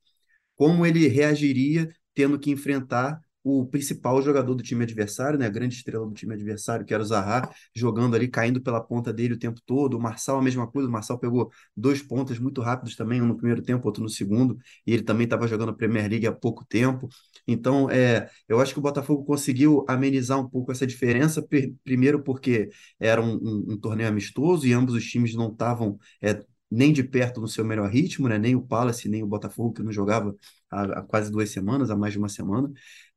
como 0.56 0.86
ele 0.86 1.08
reagiria 1.08 1.90
tendo 2.16 2.40
que 2.40 2.50
enfrentar 2.52 3.22
o 3.44 3.64
principal 3.68 4.20
jogador 4.24 4.56
do 4.56 4.64
time 4.64 4.84
adversário, 4.84 5.38
né, 5.38 5.46
a 5.46 5.50
grande 5.50 5.76
estrela 5.76 6.04
do 6.08 6.14
time 6.16 6.34
adversário, 6.34 6.84
que 6.84 6.92
era 6.92 7.04
o 7.04 7.06
Zaha, 7.06 7.48
jogando 7.76 8.16
ali, 8.16 8.28
caindo 8.28 8.60
pela 8.60 8.82
ponta 8.82 9.14
dele 9.14 9.36
o 9.36 9.40
tempo 9.40 9.62
todo. 9.64 9.96
O 9.96 10.02
Marçal, 10.02 10.40
a 10.40 10.42
mesma 10.42 10.66
coisa, 10.66 10.90
o 10.90 10.92
Marçal 10.92 11.20
pegou 11.20 11.52
dois 11.78 12.02
pontas 12.02 12.40
muito 12.40 12.60
rápidos 12.60 12.96
também, 12.96 13.22
um 13.22 13.28
no 13.28 13.38
primeiro 13.38 13.62
tempo, 13.62 13.88
outro 13.88 14.02
no 14.02 14.10
segundo, 14.10 14.58
e 14.86 14.92
ele 14.94 15.04
também 15.04 15.26
estava 15.26 15.48
jogando 15.48 15.70
a 15.70 15.74
Premier 15.76 16.10
League 16.10 16.26
há 16.26 16.32
pouco 16.32 16.66
tempo. 16.66 17.08
Então, 17.48 17.88
é, 17.88 18.28
eu 18.50 18.60
acho 18.60 18.74
que 18.74 18.80
o 18.80 18.82
Botafogo 18.82 19.24
conseguiu 19.24 19.86
amenizar 19.88 20.40
um 20.40 20.50
pouco 20.50 20.72
essa 20.72 20.88
diferença, 20.88 21.46
primeiro 21.84 22.24
porque 22.24 22.70
era 23.00 23.22
um, 23.22 23.36
um, 23.36 23.66
um 23.74 23.78
torneio 23.78 24.10
amistoso 24.10 24.66
e 24.66 24.74
ambos 24.74 24.96
os 24.96 25.06
times 25.06 25.36
não 25.36 25.52
estavam 25.52 26.00
é, 26.20 26.44
nem 26.70 26.92
de 26.92 27.04
perto 27.04 27.40
no 27.40 27.48
seu 27.48 27.64
melhor 27.64 27.90
ritmo, 27.90 28.28
né? 28.28 28.38
nem 28.38 28.56
o 28.56 28.62
Palace, 28.62 29.08
nem 29.08 29.24
o 29.24 29.28
Botafogo, 29.28 29.74
que 29.74 29.84
não 29.84 29.92
jogava 29.92 30.36
há, 30.82 31.00
há, 31.00 31.04
quase 31.04 31.32
duas 31.32 31.50
semanas, 31.50 31.90
há 31.90 31.96
mais 31.96 32.14
de 32.14 32.20
uma 32.20 32.30
semana. 32.30 32.72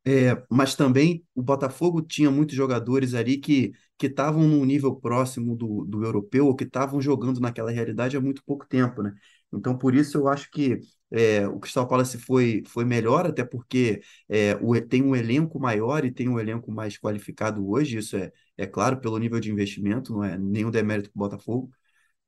É, 0.05 0.43
mas 0.51 0.75
também 0.75 1.25
o 1.35 1.43
Botafogo 1.43 2.01
tinha 2.03 2.31
muitos 2.31 2.55
jogadores 2.57 3.15
ali 3.15 3.39
que 3.39 3.73
que 3.99 4.07
estavam 4.07 4.47
num 4.47 4.65
nível 4.65 4.95
próximo 4.95 5.57
do, 5.57 5.85
do 5.85 6.05
europeu 6.05 6.47
ou 6.47 6.55
que 6.55 6.63
estavam 6.63 7.01
jogando 7.01 7.41
naquela 7.41 7.71
realidade 7.73 8.17
há 8.17 8.21
muito 8.21 8.45
pouco 8.45 8.65
tempo, 8.67 9.03
né? 9.03 9.13
Então, 9.53 9.77
por 9.77 9.95
isso 9.95 10.17
eu 10.19 10.29
acho 10.29 10.49
que 10.51 10.79
é, 11.11 11.49
o 11.49 11.59
Crystal 11.59 11.89
Palace 11.89 12.17
foi, 12.19 12.63
foi 12.67 12.85
melhor, 12.85 13.27
até 13.27 13.45
porque 13.45 14.01
é, 14.29 14.57
o, 14.63 14.81
tem 14.81 15.03
um 15.03 15.17
elenco 15.17 15.59
maior 15.59 16.05
e 16.05 16.13
tem 16.13 16.29
um 16.29 16.39
elenco 16.39 16.71
mais 16.71 16.97
qualificado 16.99 17.69
hoje, 17.69 17.99
isso 17.99 18.17
é, 18.17 18.31
é 18.57 18.67
claro, 18.67 19.01
pelo 19.01 19.19
nível 19.19 19.41
de 19.41 19.51
investimento, 19.51 20.13
não 20.13 20.23
é 20.23 20.39
nenhum 20.39 20.71
demérito 20.71 21.11
para 21.11 21.19
o 21.19 21.29
Botafogo, 21.29 21.71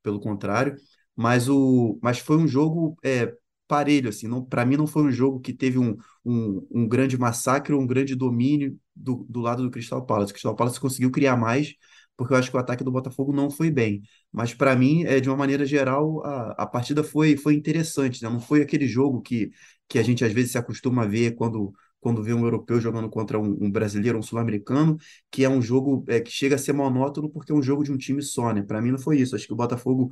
pelo 0.03 0.21
contrário, 0.21 0.77
mas, 1.17 1.49
o, 1.49 1.99
mas 2.03 2.19
foi 2.19 2.37
um 2.39 2.49
jogo 2.49 2.97
é, 3.05 3.35
parelho, 3.71 4.09
assim, 4.09 4.27
não, 4.27 4.45
para 4.45 4.65
mim 4.67 4.77
não 4.77 4.87
foi 4.87 5.05
um 5.05 5.13
jogo 5.13 5.39
que 5.41 5.53
teve 5.53 5.79
um, 5.79 5.97
um, 6.25 6.67
um 6.71 6.89
grande 6.89 7.17
massacre 7.17 7.73
ou 7.73 7.81
um 7.81 7.87
grande 7.87 8.17
domínio 8.17 8.77
do, 8.95 9.25
do 9.29 9.41
lado 9.41 9.63
do 9.63 9.71
Crystal 9.71 10.05
Palace. 10.05 10.33
O 10.33 10.35
Crystal 10.35 10.57
Palace 10.57 10.81
conseguiu 10.81 11.11
criar 11.11 11.37
mais, 11.37 11.75
porque 12.17 12.35
eu 12.35 12.37
acho 12.39 12.51
que 12.51 12.57
o 12.57 12.61
ataque 12.61 12.83
do 12.85 12.91
Botafogo 12.91 13.33
não 13.33 13.49
foi 13.51 13.71
bem. 13.71 14.03
Mas 14.33 14.53
para 14.53 14.75
mim, 14.77 15.05
é, 15.05 15.21
de 15.21 15.29
uma 15.29 15.37
maneira 15.37 15.65
geral, 15.65 16.25
a, 16.27 16.51
a 16.63 16.67
partida 16.67 17.03
foi, 17.05 17.37
foi 17.37 17.55
interessante, 17.55 18.23
né? 18.23 18.29
Não 18.29 18.41
foi 18.41 18.61
aquele 18.63 18.87
jogo 18.87 19.21
que, 19.23 19.51
que 19.89 19.99
a 19.99 20.03
gente 20.03 20.25
às 20.25 20.33
vezes 20.33 20.53
se 20.53 20.59
acostuma 20.59 21.05
a 21.05 21.07
ver 21.07 21.35
quando 21.37 21.73
quando 22.01 22.23
vê 22.23 22.33
um 22.33 22.45
europeu 22.45 22.81
jogando 22.81 23.11
contra 23.11 23.39
um, 23.39 23.59
um 23.63 23.71
brasileiro, 23.71 24.19
um 24.19 24.23
sul-americano, 24.23 24.97
que 25.31 25.45
é 25.45 25.49
um 25.51 25.61
jogo 25.61 26.03
é, 26.09 26.19
que 26.19 26.31
chega 26.31 26.55
a 26.55 26.59
ser 26.59 26.73
monótono 26.73 27.29
porque 27.29 27.53
é 27.53 27.55
um 27.55 27.63
jogo 27.63 27.85
de 27.85 27.93
um 27.93 27.99
time 27.99 28.23
só, 28.23 28.53
né? 28.55 28.63
Para 28.63 28.81
mim 28.81 28.91
não 28.91 28.99
foi 28.99 29.19
isso. 29.19 29.37
Acho 29.37 29.47
que 29.47 29.53
o 29.53 29.57
Botafogo 29.57 30.11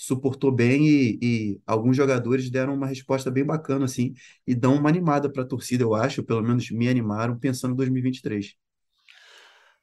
suportou 0.00 0.50
bem 0.50 0.88
e, 0.88 1.18
e, 1.20 1.60
alguns 1.66 1.94
jogadores 1.94 2.48
deram 2.48 2.74
uma 2.74 2.86
resposta 2.86 3.30
bem 3.30 3.44
bacana, 3.44 3.84
assim, 3.84 4.14
e 4.46 4.54
dão 4.54 4.74
uma 4.76 4.88
animada 4.88 5.30
para 5.30 5.42
a 5.42 5.46
torcida, 5.46 5.84
eu 5.84 5.94
acho, 5.94 6.22
pelo 6.22 6.42
menos 6.42 6.70
me 6.70 6.88
animaram 6.88 7.38
pensando 7.38 7.74
em 7.74 7.76
2023. 7.76 8.56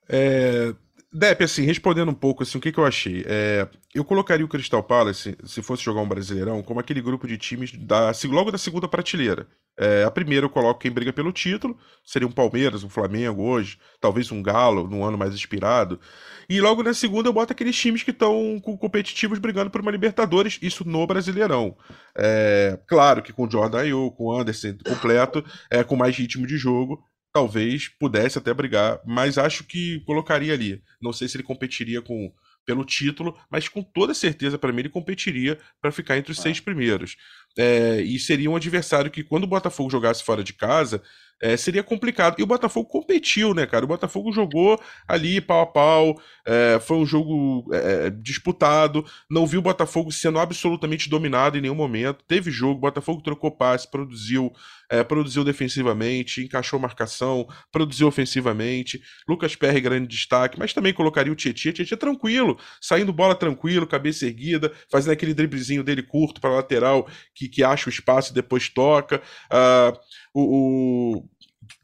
É, 0.10 0.74
Depp, 1.14 1.44
assim, 1.44 1.62
respondendo 1.62 2.10
um 2.10 2.16
pouco, 2.16 2.42
assim, 2.42 2.58
o 2.58 2.62
que, 2.62 2.72
que 2.72 2.80
eu 2.80 2.86
achei? 2.86 3.24
É, 3.28 3.70
eu 3.94 4.04
colocaria 4.04 4.44
o 4.44 4.50
Crystal 4.50 4.82
Palace, 4.82 5.38
se 5.46 5.62
fosse 5.62 5.84
jogar 5.84 6.02
um 6.02 6.10
Brasileirão, 6.10 6.64
como 6.64 6.80
aquele 6.80 7.02
grupo 7.02 7.28
de 7.28 7.38
times 7.38 7.72
da, 7.74 8.12
logo 8.26 8.50
da 8.50 8.58
segunda 8.58 8.88
prateleira. 8.88 9.48
É, 9.80 10.04
a 10.04 10.10
primeira 10.10 10.46
eu 10.46 10.50
coloco 10.50 10.80
quem 10.80 10.90
briga 10.90 11.14
pelo 11.14 11.32
título, 11.32 11.78
seria 12.04 12.28
um 12.28 12.32
Palmeiras, 12.32 12.84
um 12.84 12.90
Flamengo 12.90 13.44
hoje, 13.44 13.78
talvez 14.02 14.32
um 14.32 14.42
Galo, 14.42 14.88
num 14.88 15.04
ano 15.04 15.18
mais 15.18 15.34
inspirado. 15.34 16.00
E 16.50 16.60
logo 16.60 16.82
na 16.82 16.94
segunda 16.94 17.30
eu 17.30 17.34
boto 17.34 17.54
aqueles 17.54 17.76
times 17.76 18.02
que 18.02 18.12
estão 18.12 18.60
competitivos 18.60 19.38
brigando 19.38 19.70
por 19.70 19.82
uma 19.82 19.92
Libertadores, 19.92 20.58
isso 20.62 20.88
no 20.88 21.06
Brasileirão. 21.06 21.78
É, 22.18 22.80
claro 22.88 23.22
que 23.22 23.32
com 23.32 23.46
o 23.46 23.52
Jordan 23.52 23.80
Ayew, 23.80 24.12
com 24.12 24.26
o 24.26 24.40
Anderson 24.40 24.76
completo, 24.86 25.46
é, 25.70 25.84
com 25.84 25.96
mais 25.96 26.18
ritmo 26.18 26.48
de 26.48 26.58
jogo, 26.58 27.04
talvez 27.32 27.88
pudesse 27.88 28.40
até 28.40 28.52
brigar, 28.54 29.00
mas 29.06 29.38
acho 29.38 29.64
que 29.64 30.00
colocaria 30.06 30.54
ali. 30.54 30.82
Não 31.00 31.14
sei 31.14 31.28
se 31.28 31.38
ele 31.38 31.44
competiria 31.44 32.02
com 32.02 32.34
pelo 32.68 32.84
título, 32.84 33.34
mas 33.50 33.70
com 33.70 33.82
toda 33.82 34.14
certeza 34.14 34.60
para 34.60 34.74
mim 34.74 34.82
ele 34.82 34.90
competiria 34.90 35.58
para 35.82 35.90
ficar 35.90 36.18
entre 36.18 36.34
os 36.34 36.40
ah. 36.40 36.42
seis 36.42 36.60
primeiros. 36.60 37.16
É, 37.58 38.02
e 38.02 38.20
seria 38.20 38.52
um 38.52 38.56
adversário 38.56 39.10
que, 39.10 39.24
quando 39.24 39.46
o 39.46 39.48
Botafogo 39.48 39.90
jogasse 39.90 40.24
fora 40.24 40.44
de 40.44 40.54
casa, 40.54 41.02
é, 41.42 41.56
seria 41.56 41.82
complicado. 41.82 42.36
E 42.38 42.44
o 42.44 42.48
Botafogo 42.48 42.88
competiu, 42.88 43.54
né, 43.54 43.66
cara? 43.66 43.86
O 43.86 43.88
Botafogo 43.88 44.32
jogou 44.32 44.80
ali 45.08 45.40
pau 45.40 45.62
a 45.62 45.66
pau, 45.66 46.22
é, 46.46 46.80
foi 46.80 46.98
um 46.98 47.06
jogo 47.06 47.66
é, 47.74 48.08
é 48.08 48.10
disputado, 48.10 49.06
não 49.30 49.48
viu 49.48 49.60
o 49.60 49.64
Botafogo 49.64 50.12
sendo 50.12 50.38
absolutamente 50.38 51.10
dominado 51.10 51.58
em 51.58 51.62
nenhum 51.62 51.76
momento. 51.76 52.24
Teve 52.28 52.52
jogo, 52.52 52.76
o 52.76 52.82
Botafogo 52.82 53.22
trocou 53.22 53.50
passe, 53.50 53.90
produziu, 53.90 54.52
é, 54.90 55.04
produziu 55.04 55.44
defensivamente, 55.44 56.44
encaixou 56.44 56.80
marcação, 56.80 57.48
produziu 57.72 58.08
ofensivamente. 58.08 59.02
Lucas 59.28 59.56
Perry, 59.56 59.82
grande 59.82 60.08
destaque, 60.08 60.58
mas 60.58 60.74
também 60.74 60.94
colocaria 60.94 61.32
o 61.32 61.36
Tietchan. 61.36 61.72
Tietchan 61.72 61.98
tranquilo, 61.98 62.58
saindo 62.82 63.12
bola 63.12 63.36
tranquilo, 63.36 63.88
cabeça 63.88 64.26
erguida, 64.26 64.72
fazendo 64.92 65.14
aquele 65.14 65.34
driblezinho 65.34 65.84
dele 65.84 66.04
curto 66.04 66.40
para 66.40 66.52
lateral, 66.52 67.08
que, 67.36 67.48
que 67.48 67.64
acha 67.64 67.90
o 67.90 67.92
espaço 67.92 68.32
e 68.32 68.36
depois 68.36 68.70
toca. 68.70 69.22
Uh, 69.52 69.98
o, 70.34 71.18
o 71.18 71.30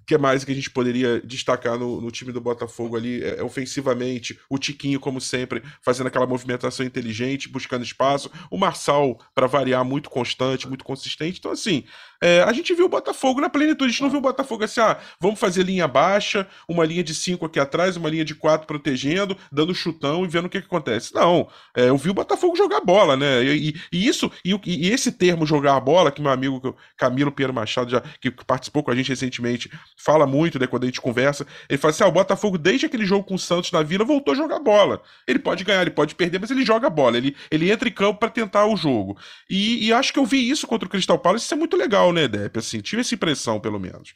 que 0.06 0.18
mais 0.18 0.44
que 0.44 0.52
a 0.52 0.56
gente 0.56 0.70
poderia 0.70 1.22
destacar 1.22 1.78
no, 1.78 2.02
no 2.02 2.12
time 2.12 2.32
do 2.32 2.42
Botafogo 2.42 2.96
ali 2.96 3.24
é, 3.24 3.40
é, 3.40 3.44
ofensivamente? 3.44 4.40
O 4.50 4.58
Tiquinho, 4.58 5.00
como 5.00 5.20
sempre, 5.22 5.62
fazendo 5.82 6.08
aquela 6.08 6.28
movimentação 6.28 6.86
inteligente, 6.86 7.50
buscando 7.50 7.84
espaço. 7.84 8.30
O 8.50 8.58
Marçal, 8.58 9.20
para 9.34 9.48
variar, 9.48 9.84
muito 9.84 10.10
constante, 10.10 10.68
muito 10.68 10.84
consistente. 10.84 11.40
Então, 11.40 11.52
assim, 11.52 11.84
é, 12.22 12.42
a 12.44 12.54
gente 12.54 12.74
viu 12.74 12.86
o 12.86 12.90
Botafogo 12.90 13.42
na 13.42 13.50
plenitude. 13.50 13.90
A 13.90 13.92
gente 13.92 14.02
não 14.02 14.10
viu 14.10 14.20
o 14.20 14.22
Botafogo 14.22 14.64
assim, 14.64 14.80
ah, 14.80 14.98
vamos 15.20 15.40
fazer 15.40 15.64
linha 15.64 15.88
baixa, 15.88 16.48
uma 16.70 16.86
linha 16.86 17.04
de 17.04 17.14
cinco 17.14 17.46
aqui 17.46 17.60
atrás, 17.60 17.98
uma 17.98 18.10
linha 18.10 18.24
de 18.24 18.34
quatro 18.34 18.66
protegendo, 18.66 19.38
dando 19.52 19.76
chutão 19.76 20.24
e 20.24 20.28
vendo 20.28 20.46
o 20.46 20.50
que, 20.50 20.62
que 20.62 20.68
acontece. 20.68 21.14
Não, 21.14 21.50
é, 21.76 21.90
eu 21.90 21.98
vi 21.98 22.10
o 22.10 22.14
Botafogo 22.14 22.56
jogar 22.56 22.80
bola, 22.82 23.18
né? 23.18 23.44
E, 23.44 23.76
e 23.92 24.08
isso, 24.08 24.32
e, 24.44 24.58
e, 24.66 24.90
esse 24.90 25.12
termo 25.12 25.46
jogar 25.46 25.80
bola, 25.82 26.12
que 26.12 26.22
meu 26.22 26.32
amigo 26.32 26.76
Camilo 26.98 27.32
Pinheiro 27.32 27.54
Machado, 27.54 27.92
já, 27.92 28.02
que 28.22 28.32
participou 28.32 28.84
com 28.84 28.92
a 28.92 28.96
gente 28.96 29.10
recentemente, 29.10 29.70
fala 29.98 30.26
muito, 30.26 30.60
né, 30.60 30.68
quando 30.68 30.84
a 30.84 30.86
gente 30.86 31.02
conversa, 31.02 31.46
ele 31.70 31.78
fala 31.78 31.92
assim, 31.92 32.04
ah, 32.04 32.08
o 32.08 32.12
Botafogo, 32.12 32.58
desde 32.58 32.86
aquele 32.86 33.06
jogo 33.06 33.26
com 33.26 33.36
o 33.36 33.40
Santos 33.40 33.72
na 33.72 33.82
Vila, 33.82 34.06
voltou 34.06 34.34
a 34.34 34.38
jogar 34.38 34.60
bola. 34.60 35.02
Ele 35.28 35.40
pode 35.40 35.64
ganhar, 35.64 35.82
ele 35.82 35.92
pode 35.92 36.16
perder, 36.16 36.40
mas 36.40 36.52
ele 36.52 36.66
joga 36.66 36.90
bola, 36.90 37.18
ele, 37.18 37.36
ele 37.50 37.72
entra 37.72 37.88
em 37.88 37.94
campo 37.94 38.20
para 38.20 38.30
tentar 38.30 38.66
o 38.66 38.76
jogo. 38.76 39.18
E, 39.50 39.88
e, 39.88 39.94
acho 39.94 40.12
que 40.12 40.20
eu 40.20 40.26
vi 40.26 40.50
isso 40.50 40.68
contra 40.68 40.88
o 40.88 40.90
Crystal 40.92 41.20
Palace, 41.20 41.46
isso 41.46 41.54
é 41.54 41.58
muito 41.58 41.78
legal, 41.78 42.12
né, 42.12 42.28
Depp? 42.28 42.60
Assim, 42.60 42.82
tive 42.82 43.02
essa 43.02 43.16
impressão, 43.16 43.60
pelo 43.60 43.80
menos. 43.80 44.14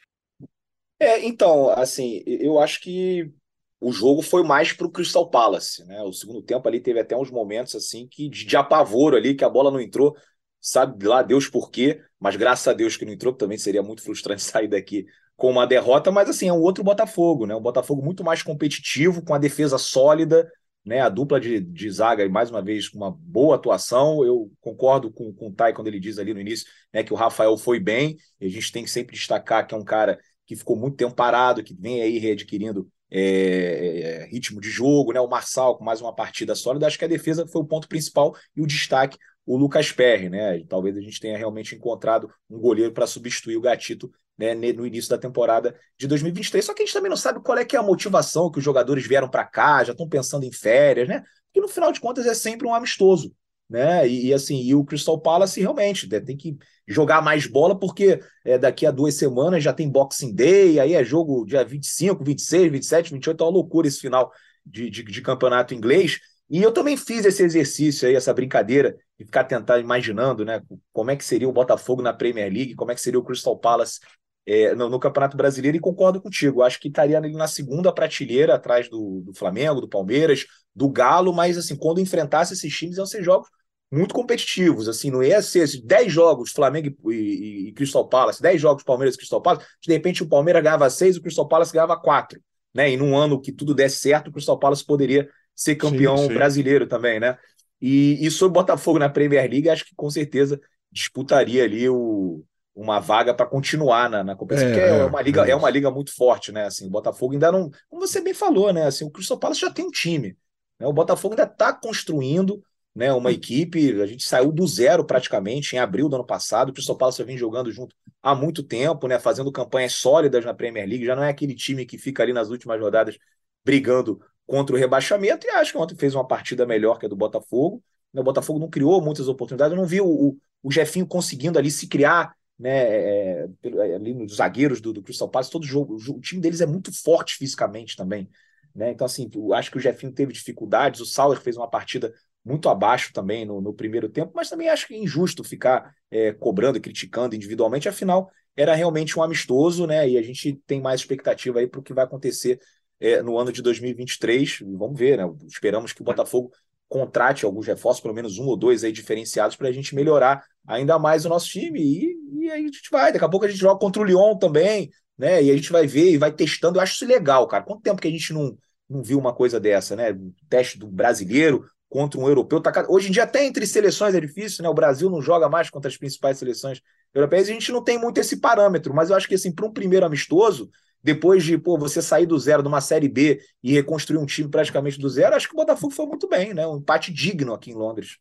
É, 1.00 1.24
então, 1.24 1.70
assim, 1.70 2.22
eu 2.26 2.58
acho 2.58 2.80
que 2.80 3.32
o 3.80 3.92
jogo 3.92 4.22
foi 4.22 4.42
mais 4.42 4.72
para 4.72 4.86
o 4.86 4.90
Crystal 4.90 5.28
Palace, 5.30 5.84
né? 5.84 6.02
O 6.02 6.12
segundo 6.12 6.42
tempo 6.42 6.66
ali 6.66 6.80
teve 6.80 6.98
até 6.98 7.16
uns 7.16 7.30
momentos 7.30 7.74
assim 7.76 8.08
que 8.08 8.28
de, 8.28 8.44
de 8.44 8.56
apavoro 8.56 9.16
ali, 9.16 9.34
que 9.34 9.44
a 9.44 9.48
bola 9.48 9.70
não 9.70 9.80
entrou, 9.80 10.16
sabe 10.60 11.06
lá 11.06 11.22
Deus 11.22 11.48
por 11.48 11.70
quê, 11.70 12.02
mas 12.20 12.36
graças 12.36 12.66
a 12.66 12.72
Deus 12.72 12.96
que 12.96 13.04
não 13.04 13.12
entrou, 13.12 13.32
também 13.32 13.58
seria 13.58 13.82
muito 13.82 14.02
frustrante 14.02 14.42
sair 14.42 14.68
daqui 14.68 15.06
com 15.36 15.50
uma 15.50 15.66
derrota, 15.66 16.10
mas 16.10 16.28
assim, 16.28 16.48
é 16.48 16.52
um 16.52 16.60
outro 16.60 16.82
Botafogo, 16.82 17.46
né? 17.46 17.54
Um 17.54 17.60
Botafogo 17.60 18.02
muito 18.04 18.24
mais 18.24 18.42
competitivo, 18.42 19.22
com 19.22 19.34
a 19.34 19.38
defesa 19.38 19.78
sólida, 19.78 20.50
né? 20.84 21.00
A 21.00 21.08
dupla 21.08 21.38
de, 21.38 21.60
de 21.60 21.90
zaga, 21.90 22.28
mais 22.28 22.50
uma 22.50 22.60
vez, 22.60 22.88
com 22.88 22.98
uma 22.98 23.10
boa 23.10 23.54
atuação. 23.54 24.24
Eu 24.24 24.50
concordo 24.60 25.12
com, 25.12 25.32
com 25.32 25.48
o 25.48 25.52
Tai 25.52 25.72
quando 25.72 25.86
ele 25.86 26.00
diz 26.00 26.18
ali 26.18 26.34
no 26.34 26.40
início 26.40 26.66
né, 26.92 27.04
que 27.04 27.12
o 27.12 27.16
Rafael 27.16 27.56
foi 27.56 27.78
bem, 27.78 28.16
e 28.40 28.46
a 28.46 28.50
gente 28.50 28.72
tem 28.72 28.82
que 28.82 28.90
sempre 28.90 29.14
destacar 29.14 29.64
que 29.64 29.74
é 29.74 29.78
um 29.78 29.84
cara 29.84 30.18
que 30.44 30.56
ficou 30.56 30.74
muito 30.76 30.96
tempo 30.96 31.14
parado, 31.14 31.62
que 31.62 31.74
vem 31.74 32.02
aí 32.02 32.18
readquirindo 32.18 32.88
é, 33.10 34.22
é, 34.22 34.24
ritmo 34.26 34.60
de 34.60 34.70
jogo, 34.70 35.12
né? 35.12 35.20
O 35.20 35.28
Marçal 35.28 35.76
com 35.76 35.84
mais 35.84 36.00
uma 36.00 36.14
partida 36.14 36.54
sólida. 36.54 36.86
Acho 36.86 36.98
que 36.98 37.04
a 37.04 37.08
defesa 37.08 37.46
foi 37.46 37.62
o 37.62 37.66
ponto 37.66 37.86
principal 37.88 38.34
e 38.56 38.60
o 38.60 38.66
destaque 38.66 39.18
o 39.48 39.56
Lucas 39.56 39.90
Perry, 39.90 40.28
né? 40.28 40.62
Talvez 40.68 40.94
a 40.94 41.00
gente 41.00 41.18
tenha 41.18 41.38
realmente 41.38 41.74
encontrado 41.74 42.30
um 42.50 42.60
goleiro 42.60 42.92
para 42.92 43.06
substituir 43.06 43.56
o 43.56 43.62
Gatito 43.62 44.12
né, 44.36 44.54
no 44.54 44.86
início 44.86 45.08
da 45.08 45.16
temporada 45.16 45.74
de 45.98 46.06
2023. 46.06 46.62
Só 46.62 46.74
que 46.74 46.82
a 46.82 46.84
gente 46.84 46.92
também 46.92 47.08
não 47.08 47.16
sabe 47.16 47.40
qual 47.40 47.56
é 47.56 47.64
que 47.64 47.74
é 47.74 47.78
a 47.78 47.82
motivação 47.82 48.50
que 48.50 48.58
os 48.58 48.64
jogadores 48.64 49.06
vieram 49.06 49.26
para 49.26 49.46
cá, 49.46 49.82
já 49.82 49.92
estão 49.92 50.06
pensando 50.06 50.44
em 50.44 50.52
férias, 50.52 51.08
né? 51.08 51.22
Porque 51.46 51.62
no 51.62 51.68
final 51.68 51.90
de 51.90 51.98
contas 51.98 52.26
é 52.26 52.34
sempre 52.34 52.66
um 52.66 52.74
amistoso, 52.74 53.34
né? 53.70 54.06
E, 54.06 54.26
e 54.26 54.34
assim, 54.34 54.60
e 54.60 54.74
o 54.74 54.84
Crystal 54.84 55.18
Palace 55.18 55.58
realmente 55.58 56.06
né, 56.06 56.20
tem 56.20 56.36
que 56.36 56.54
jogar 56.86 57.22
mais 57.22 57.46
bola, 57.46 57.78
porque 57.78 58.20
é, 58.44 58.58
daqui 58.58 58.84
a 58.84 58.90
duas 58.90 59.14
semanas 59.14 59.64
já 59.64 59.72
tem 59.72 59.88
Boxing 59.88 60.34
Day, 60.34 60.78
aí 60.78 60.92
é 60.92 61.02
jogo 61.02 61.46
dia 61.46 61.64
25, 61.64 62.22
26, 62.22 62.70
27, 62.70 63.12
28, 63.14 63.42
é 63.42 63.46
uma 63.46 63.52
loucura 63.52 63.88
esse 63.88 64.00
final 64.00 64.30
de, 64.64 64.90
de, 64.90 65.02
de 65.02 65.22
campeonato 65.22 65.72
inglês. 65.72 66.20
E 66.50 66.62
eu 66.62 66.72
também 66.72 66.96
fiz 66.96 67.24
esse 67.24 67.42
exercício 67.42 68.08
aí, 68.08 68.14
essa 68.14 68.32
brincadeira, 68.32 68.96
de 69.18 69.24
ficar 69.24 69.44
tentando, 69.44 69.80
imaginando, 69.80 70.44
né, 70.44 70.62
como 70.92 71.10
é 71.10 71.16
que 71.16 71.24
seria 71.24 71.48
o 71.48 71.52
Botafogo 71.52 72.00
na 72.00 72.12
Premier 72.12 72.50
League, 72.50 72.74
como 72.74 72.90
é 72.90 72.94
que 72.94 73.00
seria 73.00 73.18
o 73.18 73.24
Crystal 73.24 73.58
Palace 73.58 74.00
é, 74.46 74.74
no, 74.74 74.88
no, 74.88 74.98
Campeonato 74.98 75.36
Brasileiro 75.36 75.76
e 75.76 75.80
concordo 75.80 76.22
contigo. 76.22 76.62
Acho 76.62 76.80
que 76.80 76.88
estaria 76.88 77.20
na 77.20 77.46
segunda 77.46 77.92
prateleira, 77.92 78.54
atrás 78.54 78.88
do, 78.88 79.20
do, 79.20 79.34
Flamengo, 79.34 79.80
do 79.80 79.88
Palmeiras, 79.88 80.46
do 80.74 80.88
Galo, 80.88 81.34
mas 81.34 81.58
assim, 81.58 81.76
quando 81.76 82.00
enfrentasse 82.00 82.54
esses 82.54 82.74
times, 82.74 82.96
iam 82.96 83.04
ser 83.04 83.22
jogos 83.22 83.48
muito 83.92 84.14
competitivos. 84.14 84.88
Assim, 84.88 85.10
não 85.10 85.22
ia 85.22 85.42
ser 85.42 85.64
assim, 85.64 85.84
10 85.84 86.10
jogos 86.10 86.52
Flamengo 86.52 86.88
e, 87.12 87.14
e, 87.14 87.68
e, 87.68 87.72
Crystal 87.72 88.08
Palace, 88.08 88.40
10 88.40 88.58
jogos 88.58 88.82
Palmeiras 88.82 89.16
e 89.16 89.18
Crystal 89.18 89.42
Palace, 89.42 89.66
de 89.82 89.92
repente 89.92 90.22
o 90.22 90.28
Palmeiras 90.28 90.62
ganhava 90.62 90.88
6 90.88 91.18
o 91.18 91.22
Crystal 91.22 91.46
Palace 91.46 91.72
ganhava 91.72 92.00
4. 92.00 92.40
Né? 92.74 92.92
E 92.92 92.96
num 92.96 93.16
ano 93.16 93.40
que 93.40 93.52
tudo 93.52 93.74
desse 93.74 93.98
certo, 93.98 94.28
o 94.28 94.32
Crystal 94.32 94.58
Palace 94.58 94.84
poderia 94.84 95.28
ser 95.58 95.74
campeão 95.74 96.16
sim, 96.16 96.28
sim. 96.28 96.34
brasileiro 96.34 96.86
também, 96.86 97.18
né? 97.18 97.36
E, 97.82 98.24
e 98.24 98.30
sobre 98.30 98.50
o 98.50 98.62
Botafogo 98.62 98.96
na 98.96 99.08
Premier 99.08 99.50
League, 99.50 99.68
acho 99.68 99.84
que 99.84 99.94
com 99.94 100.08
certeza 100.08 100.60
disputaria 100.90 101.64
ali 101.64 101.88
o, 101.88 102.44
uma 102.74 103.00
vaga 103.00 103.34
para 103.34 103.44
continuar 103.44 104.08
na, 104.08 104.22
na 104.22 104.36
competição, 104.36 104.68
é, 104.68 104.72
porque 104.72 104.88
é, 104.88 104.98
é 104.98 105.04
uma 105.04 105.20
liga, 105.20 105.46
é, 105.46 105.50
é, 105.50 105.56
uma 105.56 105.68
liga 105.68 105.90
muito 105.90 106.14
forte, 106.14 106.52
né? 106.52 106.66
Assim, 106.66 106.86
o 106.86 106.90
Botafogo 106.90 107.32
ainda 107.32 107.50
não, 107.50 107.70
como 107.88 108.06
você 108.06 108.20
bem 108.20 108.32
falou, 108.32 108.72
né? 108.72 108.86
Assim, 108.86 109.04
o 109.04 109.10
Crystal 109.10 109.36
Palace 109.36 109.60
já 109.60 109.70
tem 109.70 109.84
um 109.84 109.90
time, 109.90 110.36
né? 110.78 110.86
O 110.86 110.92
Botafogo 110.92 111.34
ainda 111.34 111.50
está 111.50 111.72
construindo, 111.72 112.62
né, 112.94 113.12
uma 113.12 113.32
equipe, 113.32 114.00
a 114.00 114.06
gente 114.06 114.24
saiu 114.24 114.52
do 114.52 114.66
zero 114.66 115.04
praticamente 115.04 115.74
em 115.74 115.78
abril 115.78 116.08
do 116.08 116.16
ano 116.16 116.26
passado, 116.26 116.70
o 116.70 116.72
Crystal 116.72 116.96
Palace 116.96 117.22
vem 117.22 117.36
jogando 117.36 117.70
junto 117.70 117.94
há 118.22 118.34
muito 118.34 118.62
tempo, 118.62 119.06
né, 119.06 119.18
fazendo 119.20 119.52
campanhas 119.52 119.92
sólidas 119.92 120.44
na 120.44 120.54
Premier 120.54 120.88
League, 120.88 121.04
já 121.04 121.14
não 121.14 121.22
é 121.22 121.28
aquele 121.28 121.54
time 121.54 121.86
que 121.86 121.96
fica 121.96 122.24
ali 122.24 122.32
nas 122.32 122.48
últimas 122.48 122.80
rodadas 122.80 123.16
brigando 123.64 124.20
contra 124.48 124.74
o 124.74 124.78
rebaixamento, 124.78 125.46
e 125.46 125.50
acho 125.50 125.72
que 125.72 125.78
ontem 125.78 125.94
fez 125.94 126.14
uma 126.14 126.26
partida 126.26 126.64
melhor 126.64 126.98
que 126.98 127.04
a 127.04 127.08
do 127.08 127.14
Botafogo, 127.14 127.84
o 128.14 128.22
Botafogo 128.22 128.58
não 128.58 128.70
criou 128.70 129.00
muitas 129.02 129.28
oportunidades, 129.28 129.72
eu 129.72 129.78
não 129.78 129.86
vi 129.86 130.00
o, 130.00 130.36
o 130.62 130.72
Jefinho 130.72 131.06
conseguindo 131.06 131.58
ali 131.58 131.70
se 131.70 131.86
criar, 131.86 132.34
né, 132.58 132.70
é, 132.70 133.46
é 133.62 133.94
ali 133.94 134.14
nos 134.14 134.36
zagueiros 134.36 134.80
do, 134.80 134.90
do 134.90 135.02
Crystal 135.02 135.28
Palace, 135.28 135.50
todo 135.50 135.66
jogo, 135.66 135.96
o 135.96 136.20
time 136.20 136.40
deles 136.40 136.62
é 136.62 136.66
muito 136.66 136.90
forte 136.90 137.36
fisicamente 137.36 137.94
também, 137.94 138.26
né, 138.74 138.90
então 138.90 139.04
assim, 139.04 139.30
acho 139.54 139.70
que 139.70 139.76
o 139.76 139.80
Jefinho 139.80 140.12
teve 140.12 140.32
dificuldades, 140.32 141.02
o 141.02 141.06
Sauer 141.06 141.38
fez 141.42 141.58
uma 141.58 141.68
partida 141.68 142.10
muito 142.42 142.70
abaixo 142.70 143.12
também 143.12 143.44
no, 143.44 143.60
no, 143.60 143.74
primeiro 143.74 144.08
tempo, 144.08 144.32
mas 144.34 144.48
também 144.48 144.70
acho 144.70 144.86
que 144.86 144.94
é 144.94 144.98
injusto 144.98 145.44
ficar 145.44 145.94
é, 146.10 146.32
cobrando 146.32 146.78
e 146.78 146.80
criticando 146.80 147.36
individualmente, 147.36 147.86
afinal, 147.86 148.30
era 148.56 148.74
realmente 148.74 149.16
um 149.18 149.22
amistoso, 149.22 149.86
né? 149.86 150.08
E 150.08 150.18
a 150.18 150.22
gente 150.22 150.54
tem 150.66 150.80
mais 150.80 151.00
expectativa 151.00 151.60
aí 151.60 151.68
para 151.68 151.78
o 151.78 151.82
que 151.82 151.92
vai 151.92 152.04
acontecer 152.04 152.58
é, 153.00 153.22
no 153.22 153.38
ano 153.38 153.52
de 153.52 153.62
2023. 153.62 154.60
Vamos 154.76 154.98
ver, 154.98 155.18
né? 155.18 155.24
Esperamos 155.46 155.92
que 155.92 156.02
o 156.02 156.04
Botafogo 156.04 156.50
contrate 156.88 157.44
alguns 157.44 157.66
reforços, 157.66 158.02
pelo 158.02 158.14
menos 158.14 158.38
um 158.38 158.46
ou 158.46 158.56
dois 158.56 158.82
aí 158.82 158.92
diferenciados, 158.92 159.56
para 159.56 159.68
a 159.68 159.72
gente 159.72 159.94
melhorar 159.94 160.42
ainda 160.66 160.98
mais 160.98 161.24
o 161.24 161.28
nosso 161.28 161.48
time. 161.48 161.80
E, 161.80 162.16
e 162.40 162.50
aí 162.50 162.62
a 162.62 162.66
gente 162.66 162.88
vai. 162.90 163.12
Daqui 163.12 163.24
a 163.24 163.28
pouco 163.28 163.46
a 163.46 163.48
gente 163.48 163.60
joga 163.60 163.78
contra 163.78 164.00
o 164.02 164.04
Lyon 164.04 164.36
também, 164.38 164.90
né? 165.16 165.42
E 165.42 165.50
a 165.50 165.56
gente 165.56 165.70
vai 165.70 165.86
ver 165.86 166.12
e 166.12 166.16
vai 166.16 166.32
testando. 166.32 166.78
Eu 166.78 166.82
acho 166.82 166.94
isso 166.94 167.06
legal, 167.06 167.46
cara. 167.46 167.64
Quanto 167.64 167.82
tempo 167.82 168.00
que 168.00 168.08
a 168.08 168.10
gente 168.10 168.32
não, 168.32 168.56
não 168.88 169.02
viu 169.02 169.18
uma 169.18 169.34
coisa 169.34 169.60
dessa, 169.60 169.94
né? 169.94 170.12
O 170.12 170.32
teste 170.48 170.78
do 170.78 170.86
brasileiro, 170.86 171.64
contra 171.88 172.20
um 172.20 172.28
europeu. 172.28 172.60
Tá, 172.60 172.84
hoje 172.88 173.08
em 173.08 173.12
dia, 173.12 173.24
até 173.24 173.44
entre 173.44 173.66
seleções 173.66 174.14
é 174.14 174.20
difícil, 174.20 174.62
né? 174.62 174.68
O 174.68 174.74
Brasil 174.74 175.08
não 175.10 175.22
joga 175.22 175.48
mais 175.48 175.70
contra 175.70 175.88
as 175.88 175.96
principais 175.96 176.38
seleções 176.38 176.80
europeias, 177.14 177.48
a 177.48 177.52
gente 177.52 177.72
não 177.72 177.82
tem 177.82 177.98
muito 177.98 178.18
esse 178.18 178.38
parâmetro, 178.38 178.94
mas 178.94 179.10
eu 179.10 179.16
acho 179.16 179.26
que 179.26 179.34
assim, 179.34 179.50
para 179.50 179.66
um 179.66 179.72
primeiro 179.72 180.04
amistoso, 180.04 180.70
depois 181.02 181.44
de 181.44 181.56
pô, 181.58 181.78
você 181.78 182.02
sair 182.02 182.26
do 182.26 182.38
zero 182.38 182.62
de 182.62 182.68
uma 182.68 182.80
série 182.80 183.08
B 183.08 183.40
e 183.62 183.72
reconstruir 183.72 184.18
um 184.18 184.26
time 184.26 184.48
praticamente 184.48 184.98
do 184.98 185.08
zero, 185.08 185.34
acho 185.34 185.48
que 185.48 185.54
o 185.54 185.58
Botafogo 185.58 185.92
foi 185.92 186.06
muito 186.06 186.28
bem, 186.28 186.54
né? 186.54 186.66
Um 186.66 186.78
empate 186.78 187.12
digno 187.12 187.54
aqui 187.54 187.70
em 187.70 187.74
Londres. 187.74 188.18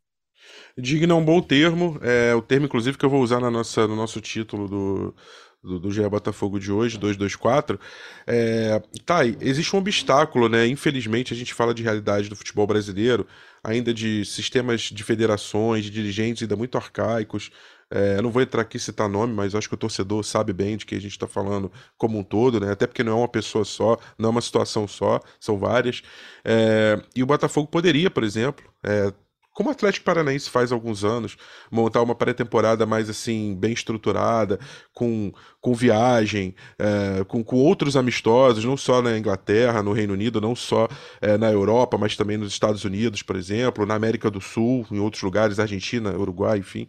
Digno 0.77 1.13
é 1.13 1.15
um 1.15 1.25
bom 1.25 1.41
termo, 1.41 1.99
é 2.01 2.33
o 2.35 2.41
termo, 2.41 2.65
inclusive, 2.65 2.97
que 2.97 3.05
eu 3.05 3.09
vou 3.09 3.21
usar 3.21 3.39
na 3.39 3.49
nossa, 3.49 3.87
no 3.87 3.95
nosso 3.95 4.21
título 4.21 4.67
do, 4.67 5.15
do, 5.63 5.79
do 5.79 5.91
GE 5.91 6.07
Botafogo 6.07 6.59
de 6.59 6.71
hoje, 6.71 6.97
224. 6.97 7.79
É, 8.25 8.81
tá, 9.05 9.25
existe 9.25 9.75
um 9.75 9.79
obstáculo, 9.79 10.47
né? 10.47 10.67
Infelizmente, 10.67 11.33
a 11.33 11.37
gente 11.37 11.53
fala 11.53 11.73
de 11.73 11.83
realidade 11.83 12.29
do 12.29 12.35
futebol 12.35 12.67
brasileiro, 12.67 13.27
ainda 13.63 13.93
de 13.93 14.23
sistemas 14.25 14.81
de 14.81 15.03
federações, 15.03 15.83
de 15.83 15.89
dirigentes 15.91 16.43
ainda 16.43 16.55
muito 16.55 16.77
arcaicos. 16.77 17.51
É, 17.89 18.21
não 18.21 18.29
vou 18.31 18.41
entrar 18.41 18.61
aqui 18.61 18.77
citar 18.77 19.07
nome, 19.07 19.33
mas 19.33 19.55
acho 19.55 19.67
que 19.69 19.75
o 19.75 19.77
torcedor 19.77 20.23
sabe 20.23 20.51
bem 20.51 20.75
de 20.75 20.85
que 20.85 20.95
a 20.95 20.99
gente 20.99 21.11
está 21.11 21.27
falando 21.27 21.71
como 21.97 22.19
um 22.19 22.23
todo, 22.23 22.59
né? 22.59 22.71
Até 22.71 22.85
porque 22.85 23.03
não 23.03 23.13
é 23.13 23.15
uma 23.15 23.27
pessoa 23.27 23.63
só, 23.63 23.97
não 24.17 24.29
é 24.29 24.31
uma 24.31 24.41
situação 24.41 24.87
só, 24.87 25.19
são 25.39 25.57
várias. 25.57 26.01
É, 26.43 27.01
e 27.15 27.23
o 27.23 27.25
Botafogo 27.25 27.67
poderia, 27.67 28.11
por 28.11 28.23
exemplo, 28.23 28.65
é, 28.83 29.13
como 29.57 29.69
o 29.69 29.71
Atlético 29.71 30.05
Paranaense 30.05 30.51
faz 30.51 30.71
há 30.71 30.75
alguns 30.75 31.03
anos, 31.03 31.35
montar 31.71 32.03
uma 32.03 32.13
pré-temporada 32.13 32.85
mais 32.85 33.09
assim, 33.09 33.55
bem 33.55 33.73
estruturada, 33.73 34.59
com, 34.93 35.33
com 35.59 35.73
viagem, 35.73 36.53
é, 36.77 37.23
com, 37.23 37.43
com 37.43 37.55
outros 37.55 37.97
amistosos, 37.97 38.63
não 38.63 38.77
só 38.77 39.01
na 39.01 39.17
Inglaterra, 39.17 39.81
no 39.81 39.93
Reino 39.93 40.13
Unido, 40.13 40.39
não 40.39 40.55
só 40.55 40.87
é, 41.19 41.39
na 41.39 41.51
Europa, 41.51 41.97
mas 41.97 42.15
também 42.15 42.37
nos 42.37 42.51
Estados 42.51 42.85
Unidos, 42.85 43.23
por 43.23 43.35
exemplo, 43.35 43.83
na 43.83 43.95
América 43.95 44.29
do 44.29 44.39
Sul, 44.39 44.85
em 44.91 44.99
outros 44.99 45.23
lugares, 45.23 45.57
Argentina, 45.57 46.15
Uruguai, 46.15 46.59
enfim. 46.59 46.87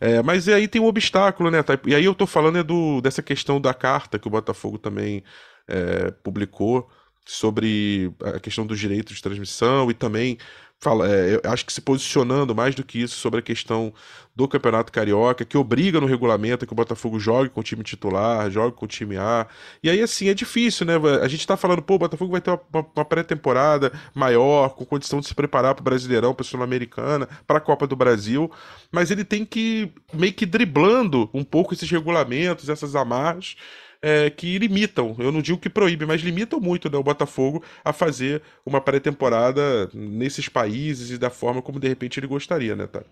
É, 0.00 0.20
mas 0.20 0.48
aí 0.48 0.66
tem 0.66 0.82
um 0.82 0.86
obstáculo, 0.86 1.52
né? 1.52 1.62
Tá? 1.62 1.78
E 1.86 1.94
aí 1.94 2.04
eu 2.04 2.16
tô 2.16 2.26
falando 2.26 2.58
é 2.58 2.64
do, 2.64 3.00
dessa 3.00 3.22
questão 3.22 3.60
da 3.60 3.72
carta 3.72 4.18
que 4.18 4.26
o 4.26 4.30
Botafogo 4.30 4.76
também 4.76 5.22
é, 5.68 6.10
publicou 6.24 6.90
sobre 7.24 8.10
a 8.24 8.40
questão 8.40 8.66
dos 8.66 8.80
direitos 8.80 9.14
de 9.14 9.22
transmissão 9.22 9.90
e 9.90 9.94
também 9.94 10.38
fala, 10.80 11.08
é, 11.08 11.40
acho 11.44 11.66
que 11.66 11.72
se 11.72 11.80
posicionando 11.80 12.54
mais 12.54 12.74
do 12.74 12.84
que 12.84 13.00
isso 13.00 13.16
sobre 13.16 13.40
a 13.40 13.42
questão 13.42 13.92
do 14.34 14.46
Campeonato 14.46 14.92
Carioca, 14.92 15.44
que 15.44 15.58
obriga 15.58 16.00
no 16.00 16.06
regulamento 16.06 16.64
que 16.64 16.72
o 16.72 16.76
Botafogo 16.76 17.18
jogue 17.18 17.48
com 17.48 17.58
o 17.58 17.64
time 17.64 17.82
titular, 17.82 18.48
jogue 18.48 18.76
com 18.76 18.84
o 18.84 18.88
time 18.88 19.16
A. 19.16 19.48
E 19.82 19.90
aí, 19.90 20.00
assim, 20.00 20.28
é 20.28 20.34
difícil, 20.34 20.86
né? 20.86 20.94
A 21.20 21.26
gente 21.26 21.44
tá 21.44 21.56
falando, 21.56 21.82
pô, 21.82 21.96
o 21.96 21.98
Botafogo 21.98 22.30
vai 22.30 22.40
ter 22.40 22.50
uma, 22.50 22.86
uma 22.94 23.04
pré-temporada 23.04 23.92
maior, 24.14 24.70
com 24.70 24.84
condição 24.84 25.18
de 25.18 25.26
se 25.26 25.34
preparar 25.34 25.74
para 25.74 25.82
o 25.82 25.84
Brasileirão, 25.84 26.32
para 26.32 26.46
a 26.46 26.48
Sul-Americana, 26.48 27.28
para 27.44 27.58
a 27.58 27.60
Copa 27.60 27.84
do 27.84 27.96
Brasil, 27.96 28.48
mas 28.92 29.10
ele 29.10 29.24
tem 29.24 29.44
que 29.44 29.92
meio 30.14 30.32
que 30.32 30.46
driblando 30.46 31.28
um 31.34 31.42
pouco 31.42 31.74
esses 31.74 31.90
regulamentos, 31.90 32.68
essas 32.68 32.94
amarras 32.94 33.56
é, 34.02 34.30
que 34.30 34.58
limitam, 34.58 35.16
eu 35.18 35.32
não 35.32 35.42
digo 35.42 35.58
que 35.58 35.68
proíbe, 35.70 36.06
mas 36.06 36.20
limitam 36.20 36.60
muito 36.60 36.90
né, 36.90 36.96
o 36.98 37.02
Botafogo 37.02 37.62
a 37.84 37.92
fazer 37.92 38.42
uma 38.64 38.80
pré-temporada 38.80 39.88
nesses 39.92 40.48
países 40.48 41.10
e 41.10 41.18
da 41.18 41.30
forma 41.30 41.60
como 41.62 41.80
de 41.80 41.88
repente 41.88 42.20
ele 42.20 42.26
gostaria, 42.26 42.76
né, 42.76 42.86
tá? 42.86 43.02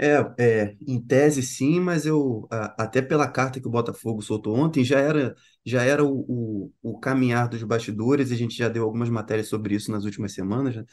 É, 0.00 0.14
é, 0.38 0.76
em 0.86 1.00
tese 1.04 1.42
sim, 1.42 1.80
mas 1.80 2.06
eu 2.06 2.46
a- 2.52 2.84
até 2.84 3.02
pela 3.02 3.26
carta 3.28 3.60
que 3.60 3.66
o 3.66 3.70
Botafogo 3.70 4.22
soltou 4.22 4.54
ontem 4.56 4.84
já 4.84 5.00
era 5.00 5.34
já 5.66 5.82
era 5.82 6.04
o, 6.04 6.24
o, 6.28 6.72
o 6.82 7.00
caminhar 7.00 7.48
dos 7.48 7.62
bastidores, 7.64 8.30
a 8.30 8.36
gente 8.36 8.56
já 8.56 8.68
deu 8.68 8.84
algumas 8.84 9.10
matérias 9.10 9.48
sobre 9.48 9.74
isso 9.74 9.90
nas 9.90 10.04
últimas 10.04 10.32
semanas, 10.32 10.76
né? 10.76 10.84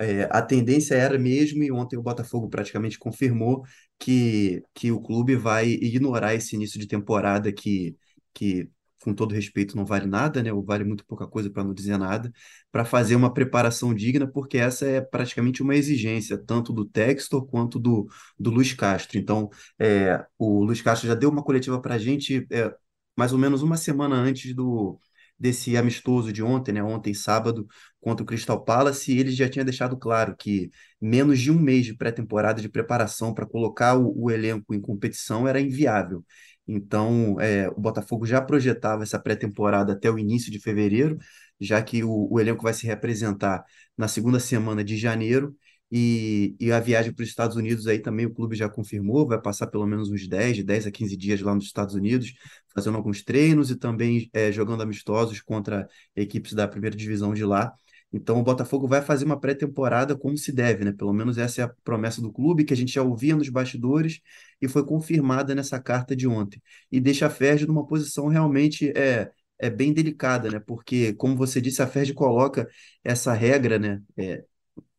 É, 0.00 0.22
a 0.30 0.40
tendência 0.42 0.94
era 0.94 1.18
mesmo, 1.18 1.62
e 1.62 1.70
ontem 1.70 1.96
o 1.98 2.02
Botafogo 2.02 2.48
praticamente 2.48 2.98
confirmou 2.98 3.64
que, 3.98 4.62
que 4.74 4.90
o 4.90 5.00
clube 5.00 5.36
vai 5.36 5.68
ignorar 5.68 6.34
esse 6.34 6.56
início 6.56 6.80
de 6.80 6.86
temporada 6.88 7.52
que, 7.52 7.94
que, 8.32 8.70
com 9.02 9.12
todo 9.14 9.34
respeito, 9.34 9.76
não 9.76 9.84
vale 9.84 10.06
nada, 10.06 10.42
né? 10.42 10.52
Ou 10.52 10.64
vale 10.64 10.84
muito 10.84 11.04
pouca 11.06 11.26
coisa 11.26 11.50
para 11.50 11.62
não 11.64 11.74
dizer 11.74 11.98
nada, 11.98 12.32
para 12.72 12.84
fazer 12.84 13.14
uma 13.14 13.32
preparação 13.32 13.92
digna, 13.94 14.26
porque 14.26 14.56
essa 14.58 14.86
é 14.86 15.00
praticamente 15.02 15.62
uma 15.62 15.74
exigência, 15.76 16.38
tanto 16.38 16.72
do 16.72 16.84
Textor 16.86 17.46
quanto 17.46 17.78
do, 17.78 18.06
do 18.38 18.50
Luiz 18.50 18.72
Castro. 18.72 19.18
Então, 19.18 19.50
é, 19.78 20.24
o 20.38 20.64
Luiz 20.64 20.80
Castro 20.82 21.08
já 21.08 21.14
deu 21.14 21.30
uma 21.30 21.42
coletiva 21.44 21.80
para 21.80 21.94
a 21.96 21.98
gente 21.98 22.46
é, 22.50 22.74
mais 23.16 23.32
ou 23.32 23.38
menos 23.38 23.62
uma 23.62 23.76
semana 23.76 24.16
antes 24.16 24.54
do 24.54 24.98
desse 25.38 25.74
amistoso 25.76 26.32
de 26.32 26.42
ontem, 26.42 26.72
né? 26.72 26.82
Ontem, 26.82 27.14
sábado, 27.14 27.66
contra 28.00 28.22
o 28.22 28.26
Crystal 28.26 28.62
Palace, 28.64 29.16
ele 29.16 29.30
já 29.30 29.48
tinha 29.48 29.64
deixado 29.64 29.96
claro 29.96 30.34
que 30.36 30.70
menos 31.00 31.38
de 31.38 31.50
um 31.50 31.58
mês 31.58 31.84
de 31.86 31.94
pré-temporada 31.94 32.60
de 32.60 32.68
preparação 32.68 33.34
para 33.34 33.46
colocar 33.46 33.96
o, 33.96 34.12
o, 34.16 34.30
elenco 34.30 34.74
em 34.74 34.80
competição 34.80 35.46
era 35.46 35.60
inviável. 35.60 36.24
Então, 36.66 37.38
é, 37.40 37.68
o 37.68 37.80
Botafogo 37.80 38.24
já 38.26 38.40
projetava 38.40 39.02
essa 39.02 39.18
pré-temporada 39.18 39.92
até 39.92 40.10
o 40.10 40.18
início 40.18 40.50
de 40.50 40.60
fevereiro, 40.60 41.18
já 41.60 41.82
que 41.82 42.02
o, 42.04 42.28
o 42.30 42.40
elenco 42.40 42.62
vai 42.62 42.72
se 42.72 42.86
representar 42.86 43.64
na 43.96 44.08
segunda 44.08 44.40
semana 44.40 44.82
de 44.82 44.96
janeiro, 44.96 45.54
e, 45.92 46.54
e, 46.60 46.70
a 46.70 46.78
viagem 46.78 47.12
para 47.12 47.24
os 47.24 47.28
Estados 47.28 47.56
Unidos 47.56 47.88
aí 47.88 47.98
também 47.98 48.24
o 48.24 48.32
clube 48.32 48.54
já 48.54 48.68
confirmou, 48.68 49.26
vai 49.26 49.40
passar 49.40 49.66
pelo 49.66 49.86
menos 49.86 50.08
uns 50.08 50.28
10, 50.28 50.58
de 50.58 50.62
10 50.62 50.86
a 50.86 50.90
15 50.90 51.16
dias 51.16 51.40
lá 51.40 51.52
nos 51.52 51.64
Estados 51.64 51.96
Unidos, 51.96 52.32
fazendo 52.72 52.96
alguns 52.96 53.24
treinos 53.24 53.70
e 53.72 53.76
também 53.76 54.30
é, 54.32 54.52
jogando 54.52 54.82
amistosos 54.82 55.40
contra 55.40 55.88
equipes 56.14 56.52
da 56.52 56.68
primeira 56.68 56.96
divisão 56.96 57.34
de 57.34 57.44
lá. 57.44 57.72
Então 58.12 58.38
o 58.40 58.42
Botafogo 58.42 58.88
vai 58.88 59.00
fazer 59.02 59.24
uma 59.24 59.38
pré-temporada 59.38 60.16
como 60.16 60.36
se 60.36 60.50
deve, 60.52 60.84
né? 60.84 60.92
Pelo 60.92 61.12
menos 61.12 61.38
essa 61.38 61.60
é 61.62 61.64
a 61.64 61.68
promessa 61.84 62.20
do 62.20 62.32
clube, 62.32 62.64
que 62.64 62.72
a 62.74 62.76
gente 62.76 62.92
já 62.92 63.02
ouvia 63.02 63.36
nos 63.36 63.48
bastidores 63.48 64.20
e 64.60 64.66
foi 64.68 64.84
confirmada 64.84 65.54
nessa 65.54 65.80
carta 65.80 66.16
de 66.16 66.26
ontem. 66.26 66.60
E 66.90 67.00
deixa 67.00 67.26
a 67.26 67.30
Ferdi 67.30 67.66
numa 67.66 67.86
posição 67.86 68.26
realmente 68.28 68.90
é, 68.96 69.30
é 69.58 69.70
bem 69.70 69.92
delicada, 69.92 70.50
né? 70.50 70.58
Porque, 70.60 71.12
como 71.14 71.36
você 71.36 71.60
disse, 71.60 71.82
a 71.82 71.86
Ferdi 71.86 72.12
coloca 72.12 72.68
essa 73.04 73.32
regra, 73.32 73.78
né? 73.78 74.02
É, 74.16 74.44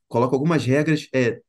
coloca 0.08 0.36
algumas 0.36 0.66
regras 0.66 1.08
é, 1.14 1.42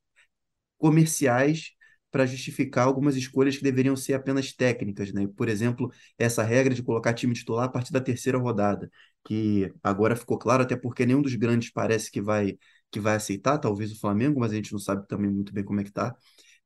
comerciais 0.77 1.71
para 2.11 2.25
justificar 2.25 2.85
algumas 2.85 3.15
escolhas 3.15 3.57
que 3.57 3.63
deveriam 3.63 3.95
ser 3.95 4.13
apenas 4.13 4.53
técnicas, 4.53 5.11
né? 5.11 5.27
Por 5.35 5.49
exemplo, 5.49 5.91
essa 6.17 6.43
regra 6.43 6.73
de 6.73 6.83
colocar 6.83 7.13
time 7.13 7.33
titular 7.33 7.65
a 7.65 7.69
partir 7.69 7.91
da 7.91 8.01
terceira 8.01 8.37
rodada, 8.37 8.89
que 9.25 9.73
agora 9.83 10.15
ficou 10.15 10.37
claro, 10.37 10.63
até 10.63 10.75
porque 10.75 11.05
nenhum 11.05 11.21
dos 11.21 11.35
grandes 11.35 11.71
parece 11.71 12.11
que 12.11 12.21
vai 12.21 12.57
que 12.91 12.99
vai 12.99 13.15
aceitar, 13.15 13.57
talvez 13.57 13.91
o 13.91 13.99
Flamengo, 13.99 14.39
mas 14.39 14.51
a 14.51 14.55
gente 14.55 14.71
não 14.71 14.77
sabe 14.79 15.07
também 15.07 15.29
muito 15.29 15.51
bem 15.51 15.63
como 15.63 15.81
é 15.81 15.83
que 15.83 15.91
tá. 15.91 16.15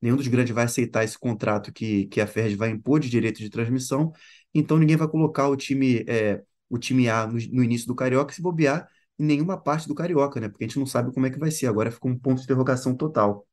Nenhum 0.02 0.17
dos 0.17 0.28
grandes 0.28 0.54
vai 0.54 0.65
aceitar 0.65 1.04
esse 1.04 1.17
contrato 1.17 1.72
que, 1.72 2.06
que 2.08 2.20
a 2.22 2.28
Ferdi 2.28 2.56
vai 2.56 2.70
impor 2.70 3.00
de 3.00 3.10
direito 3.10 3.39
de 3.39 3.50
transmissão, 3.50 4.12
então 4.54 4.78
ninguém 4.78 4.98
vai 4.98 5.08
colocar 5.08 5.48
o 5.48 5.56
time 5.56 6.04
é, 6.08 6.43
o 6.70 6.78
time 6.78 7.10
A 7.10 7.26
no, 7.28 7.34
no 7.34 7.63
início 7.63 7.88
do 7.88 7.96
Carioca 7.96 8.34
se 8.34 8.41
bobear 8.41 8.88
em 9.17 9.26
nenhuma 9.26 9.58
parte 9.58 9.88
do 9.88 9.96
Carioca, 9.96 10.39
né? 10.39 10.50
Porque 10.50 10.63
a 10.65 10.67
gente 10.67 10.80
não 10.80 10.86
sabe 10.86 11.13
como 11.13 11.26
é 11.26 11.30
que 11.32 11.39
vai 11.39 11.50
ser. 11.52 11.67
Agora 11.67 11.91
ficou 11.91 12.12
um 12.12 12.20
ponto 12.20 12.38
de 12.38 12.43
interrogação 12.43 12.96
total. 12.96 13.48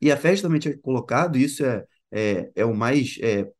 E 0.00 0.10
a 0.10 0.16
FED 0.16 0.42
também 0.42 0.60
tinha 0.60 0.76
colocado, 0.78 1.36
isso 1.38 1.64
é, 1.64 1.84
é, 2.10 2.50
é 2.54 2.64
o 2.64 2.74
mais 2.74 3.18
é, 3.22 3.50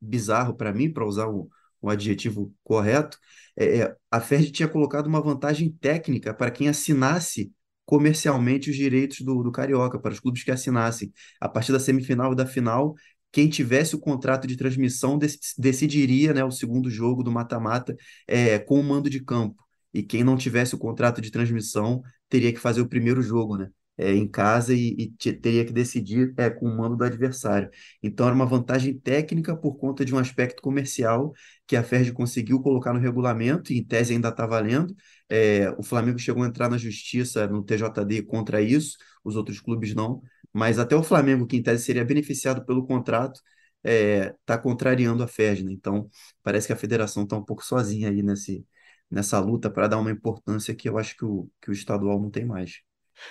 bizarro 0.00 0.54
para 0.56 0.72
mim, 0.72 0.92
para 0.92 1.06
usar 1.06 1.28
o, 1.28 1.50
o 1.82 1.90
adjetivo 1.90 2.54
correto, 2.62 3.18
é, 3.56 3.80
é 3.80 3.96
a 4.10 4.20
FED 4.20 4.50
tinha 4.52 4.68
colocado 4.68 5.06
uma 5.06 5.20
vantagem 5.20 5.70
técnica 5.70 6.32
para 6.32 6.50
quem 6.50 6.68
assinasse 6.68 7.52
comercialmente 7.84 8.70
os 8.70 8.76
direitos 8.76 9.20
do, 9.20 9.42
do 9.42 9.52
Carioca 9.52 9.98
para 9.98 10.12
os 10.12 10.20
clubes 10.20 10.44
que 10.44 10.50
assinassem. 10.50 11.12
A 11.40 11.48
partir 11.48 11.72
da 11.72 11.80
semifinal 11.80 12.32
e 12.32 12.36
da 12.36 12.46
final, 12.46 12.94
quem 13.32 13.48
tivesse 13.48 13.94
o 13.94 13.98
contrato 13.98 14.46
de 14.46 14.56
transmissão 14.56 15.18
decidiria 15.58 16.32
né, 16.32 16.44
o 16.44 16.50
segundo 16.50 16.90
jogo 16.90 17.22
do 17.22 17.32
mata-mata 17.32 17.96
é, 18.26 18.58
com 18.58 18.78
o 18.78 18.84
mando 18.84 19.10
de 19.10 19.20
campo. 19.22 19.62
E 19.92 20.02
quem 20.02 20.22
não 20.24 20.36
tivesse 20.36 20.74
o 20.74 20.78
contrato 20.78 21.20
de 21.20 21.30
transmissão 21.30 22.02
teria 22.28 22.52
que 22.52 22.60
fazer 22.60 22.80
o 22.80 22.88
primeiro 22.88 23.22
jogo, 23.22 23.56
né? 23.56 23.68
É, 23.98 24.10
em 24.14 24.26
casa 24.26 24.72
e, 24.74 24.96
e 24.98 25.32
teria 25.34 25.64
que 25.66 25.72
decidir 25.72 26.32
é, 26.38 26.48
com 26.48 26.66
o 26.66 26.76
mando 26.76 26.96
do 26.96 27.04
adversário. 27.04 27.70
Então 28.02 28.26
era 28.26 28.34
uma 28.34 28.46
vantagem 28.46 28.98
técnica 28.98 29.54
por 29.54 29.76
conta 29.76 30.02
de 30.04 30.14
um 30.14 30.18
aspecto 30.18 30.62
comercial 30.62 31.32
que 31.66 31.76
a 31.76 31.82
FERJ 31.84 32.12
conseguiu 32.12 32.60
colocar 32.60 32.92
no 32.94 32.98
regulamento 32.98 33.70
e 33.72 33.78
em 33.78 33.84
tese 33.84 34.14
ainda 34.14 34.30
está 34.30 34.46
valendo. 34.46 34.94
É, 35.28 35.70
o 35.78 35.82
Flamengo 35.82 36.18
chegou 36.18 36.42
a 36.42 36.46
entrar 36.46 36.68
na 36.70 36.78
justiça 36.78 37.46
no 37.46 37.62
TJD 37.62 38.22
contra 38.22 38.62
isso, 38.62 38.96
os 39.22 39.36
outros 39.36 39.60
clubes 39.60 39.94
não, 39.94 40.22
mas 40.52 40.78
até 40.78 40.96
o 40.96 41.02
Flamengo, 41.02 41.46
que 41.46 41.56
em 41.56 41.62
tese 41.62 41.84
seria 41.84 42.04
beneficiado 42.04 42.64
pelo 42.64 42.86
contrato, 42.86 43.40
está 43.84 44.54
é, 44.54 44.58
contrariando 44.58 45.22
a 45.22 45.28
FERJ. 45.28 45.64
Né? 45.64 45.72
Então 45.72 46.08
parece 46.42 46.66
que 46.66 46.72
a 46.72 46.76
federação 46.76 47.24
está 47.24 47.36
um 47.36 47.44
pouco 47.44 47.64
sozinha 47.64 48.08
aí 48.10 48.22
nesse, 48.22 48.66
nessa 49.10 49.38
luta 49.40 49.70
para 49.70 49.88
dar 49.88 49.98
uma 49.98 50.10
importância 50.10 50.74
que 50.74 50.88
eu 50.88 50.98
acho 50.98 51.16
que 51.16 51.24
o, 51.24 51.48
que 51.60 51.70
o 51.70 51.72
estadual 51.72 52.20
não 52.20 52.30
tem 52.30 52.44
mais. 52.44 52.82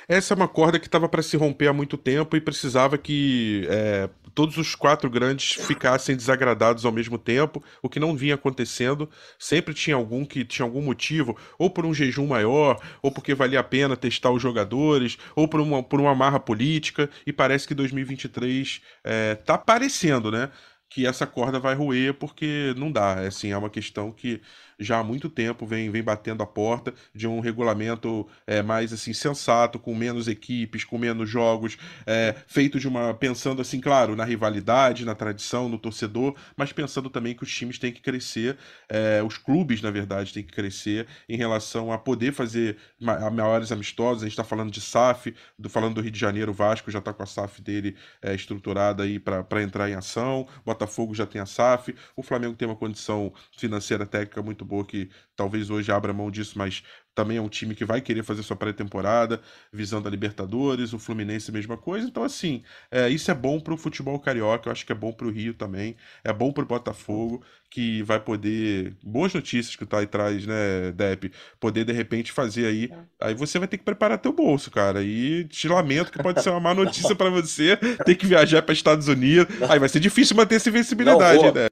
Essa 0.07 0.33
é 0.33 0.35
uma 0.35 0.47
corda 0.47 0.79
que 0.79 0.87
estava 0.87 1.07
para 1.07 1.21
se 1.21 1.37
romper 1.37 1.67
há 1.67 1.73
muito 1.73 1.97
tempo 1.97 2.35
e 2.35 2.41
precisava 2.41 2.97
que 2.97 3.65
é, 3.69 4.09
todos 4.33 4.57
os 4.57 4.75
quatro 4.75 5.09
grandes 5.09 5.53
ficassem 5.53 6.15
desagradados 6.15 6.85
ao 6.85 6.91
mesmo 6.91 7.17
tempo, 7.17 7.63
o 7.81 7.89
que 7.89 7.99
não 7.99 8.15
vinha 8.15 8.35
acontecendo. 8.35 9.09
Sempre 9.37 9.73
tinha 9.73 9.95
algum 9.95 10.25
que 10.25 10.43
tinha 10.43 10.65
algum 10.65 10.81
motivo, 10.81 11.37
ou 11.57 11.69
por 11.69 11.85
um 11.85 11.93
jejum 11.93 12.27
maior, 12.27 12.79
ou 13.01 13.11
porque 13.11 13.33
valia 13.33 13.59
a 13.59 13.63
pena 13.63 13.95
testar 13.95 14.31
os 14.31 14.41
jogadores, 14.41 15.17
ou 15.35 15.47
por 15.47 15.59
uma, 15.59 15.83
por 15.83 15.99
uma 15.99 16.15
marra 16.15 16.39
política, 16.39 17.09
e 17.25 17.33
parece 17.33 17.67
que 17.67 17.73
2023 17.73 18.81
é, 19.03 19.35
tá 19.35 19.57
parecendo, 19.57 20.31
né? 20.31 20.49
Que 20.89 21.05
essa 21.07 21.25
corda 21.25 21.57
vai 21.57 21.73
roer 21.73 22.13
porque 22.13 22.73
não 22.77 22.91
dá. 22.91 23.21
É, 23.21 23.27
assim, 23.27 23.51
é 23.51 23.57
uma 23.57 23.69
questão 23.69 24.11
que 24.11 24.41
já 24.81 24.99
há 24.99 25.03
muito 25.03 25.29
tempo 25.29 25.65
vem, 25.65 25.89
vem 25.89 26.03
batendo 26.03 26.41
a 26.41 26.45
porta 26.45 26.93
de 27.13 27.27
um 27.27 27.39
regulamento 27.39 28.27
é, 28.47 28.61
mais 28.61 28.91
assim 28.91 29.13
sensato, 29.13 29.79
com 29.79 29.93
menos 29.95 30.27
equipes, 30.27 30.83
com 30.83 30.97
menos 30.97 31.29
jogos, 31.29 31.77
é, 32.05 32.35
feito 32.47 32.79
de 32.79 32.87
uma 32.87 33.13
pensando 33.13 33.61
assim, 33.61 33.79
claro, 33.79 34.15
na 34.15 34.25
rivalidade, 34.25 35.05
na 35.05 35.13
tradição, 35.13 35.69
no 35.69 35.77
torcedor, 35.77 36.35
mas 36.57 36.73
pensando 36.73 37.09
também 37.09 37.35
que 37.35 37.43
os 37.43 37.53
times 37.53 37.77
têm 37.77 37.91
que 37.91 38.01
crescer, 38.01 38.57
é, 38.89 39.21
os 39.23 39.37
clubes 39.37 39.81
na 39.81 39.91
verdade 39.91 40.33
têm 40.33 40.43
que 40.43 40.51
crescer 40.51 41.07
em 41.29 41.37
relação 41.37 41.91
a 41.91 41.97
poder 41.97 42.33
fazer 42.33 42.77
maiores 42.99 43.71
amistosos. 43.71 44.23
A 44.23 44.25
gente 44.25 44.33
está 44.33 44.43
falando 44.43 44.71
de 44.71 44.81
SAF, 44.81 45.33
do, 45.57 45.69
falando 45.69 45.95
do 45.95 46.01
Rio 46.01 46.11
de 46.11 46.19
Janeiro, 46.19 46.51
o 46.51 46.53
Vasco 46.53 46.89
já 46.89 46.99
está 46.99 47.13
com 47.13 47.23
a 47.23 47.25
SAF 47.25 47.61
dele 47.61 47.95
estruturada 48.33 49.03
aí 49.03 49.19
para 49.19 49.61
entrar 49.61 49.89
em 49.89 49.93
ação, 49.93 50.47
Botafogo 50.65 51.13
já 51.13 51.25
tem 51.25 51.41
a 51.41 51.45
SAF, 51.45 51.93
o 52.15 52.23
Flamengo 52.23 52.55
tem 52.55 52.67
uma 52.67 52.75
condição 52.75 53.31
financeira 53.55 54.05
técnica 54.05 54.41
muito 54.41 54.65
boa 54.71 54.85
que 54.85 55.09
talvez 55.35 55.69
hoje 55.69 55.91
abra 55.91 56.13
mão 56.13 56.31
disso, 56.31 56.57
mas 56.57 56.81
também 57.13 57.37
é 57.37 57.41
um 57.41 57.49
time 57.49 57.75
que 57.75 57.83
vai 57.83 57.99
querer 57.99 58.23
fazer 58.23 58.41
sua 58.41 58.55
pré-temporada, 58.55 59.41
visando 59.71 60.07
a 60.07 60.11
Libertadores, 60.11 60.93
o 60.93 60.99
Fluminense 60.99 61.51
mesma 61.51 61.75
coisa. 61.75 62.07
Então, 62.07 62.23
assim, 62.23 62.63
é, 62.89 63.09
isso 63.09 63.29
é 63.29 63.33
bom 63.33 63.59
para 63.59 63.73
o 63.73 63.77
futebol 63.77 64.17
carioca, 64.17 64.69
eu 64.69 64.71
acho 64.71 64.85
que 64.85 64.93
é 64.93 64.95
bom 64.95 65.11
para 65.11 65.27
o 65.27 65.29
Rio 65.29 65.53
também, 65.53 65.97
é 66.23 66.31
bom 66.31 66.53
para 66.53 66.63
o 66.63 66.67
Botafogo, 66.67 67.43
que 67.69 68.01
vai 68.03 68.19
poder. 68.19 68.95
Boas 69.03 69.33
notícias 69.33 69.75
que 69.75 69.83
o 69.83 69.87
Thay 69.87 70.07
traz, 70.07 70.45
né, 70.45 70.91
Dep? 70.93 71.31
Poder 71.59 71.83
de 71.83 71.91
repente 71.91 72.31
fazer 72.31 72.65
aí. 72.65 72.89
É. 73.19 73.27
Aí 73.27 73.33
você 73.33 73.59
vai 73.59 73.67
ter 73.67 73.77
que 73.77 73.83
preparar 73.83 74.17
teu 74.17 74.31
bolso, 74.31 74.71
cara. 74.71 75.03
E 75.03 75.45
te 75.45 75.67
lamento 75.67 76.11
que 76.11 76.23
pode 76.23 76.41
ser 76.41 76.49
uma 76.49 76.59
má 76.61 76.73
notícia 76.75 77.15
para 77.15 77.29
você 77.29 77.75
ter 78.05 78.15
que 78.15 78.25
viajar 78.25 78.61
para 78.61 78.73
Estados 78.73 79.09
Unidos. 79.09 79.53
Aí 79.69 79.79
vai 79.79 79.89
ser 79.89 79.99
difícil 79.99 80.35
manter 80.35 80.55
essa 80.55 80.69
invencibilidade, 80.69 81.43
né? 81.51 81.67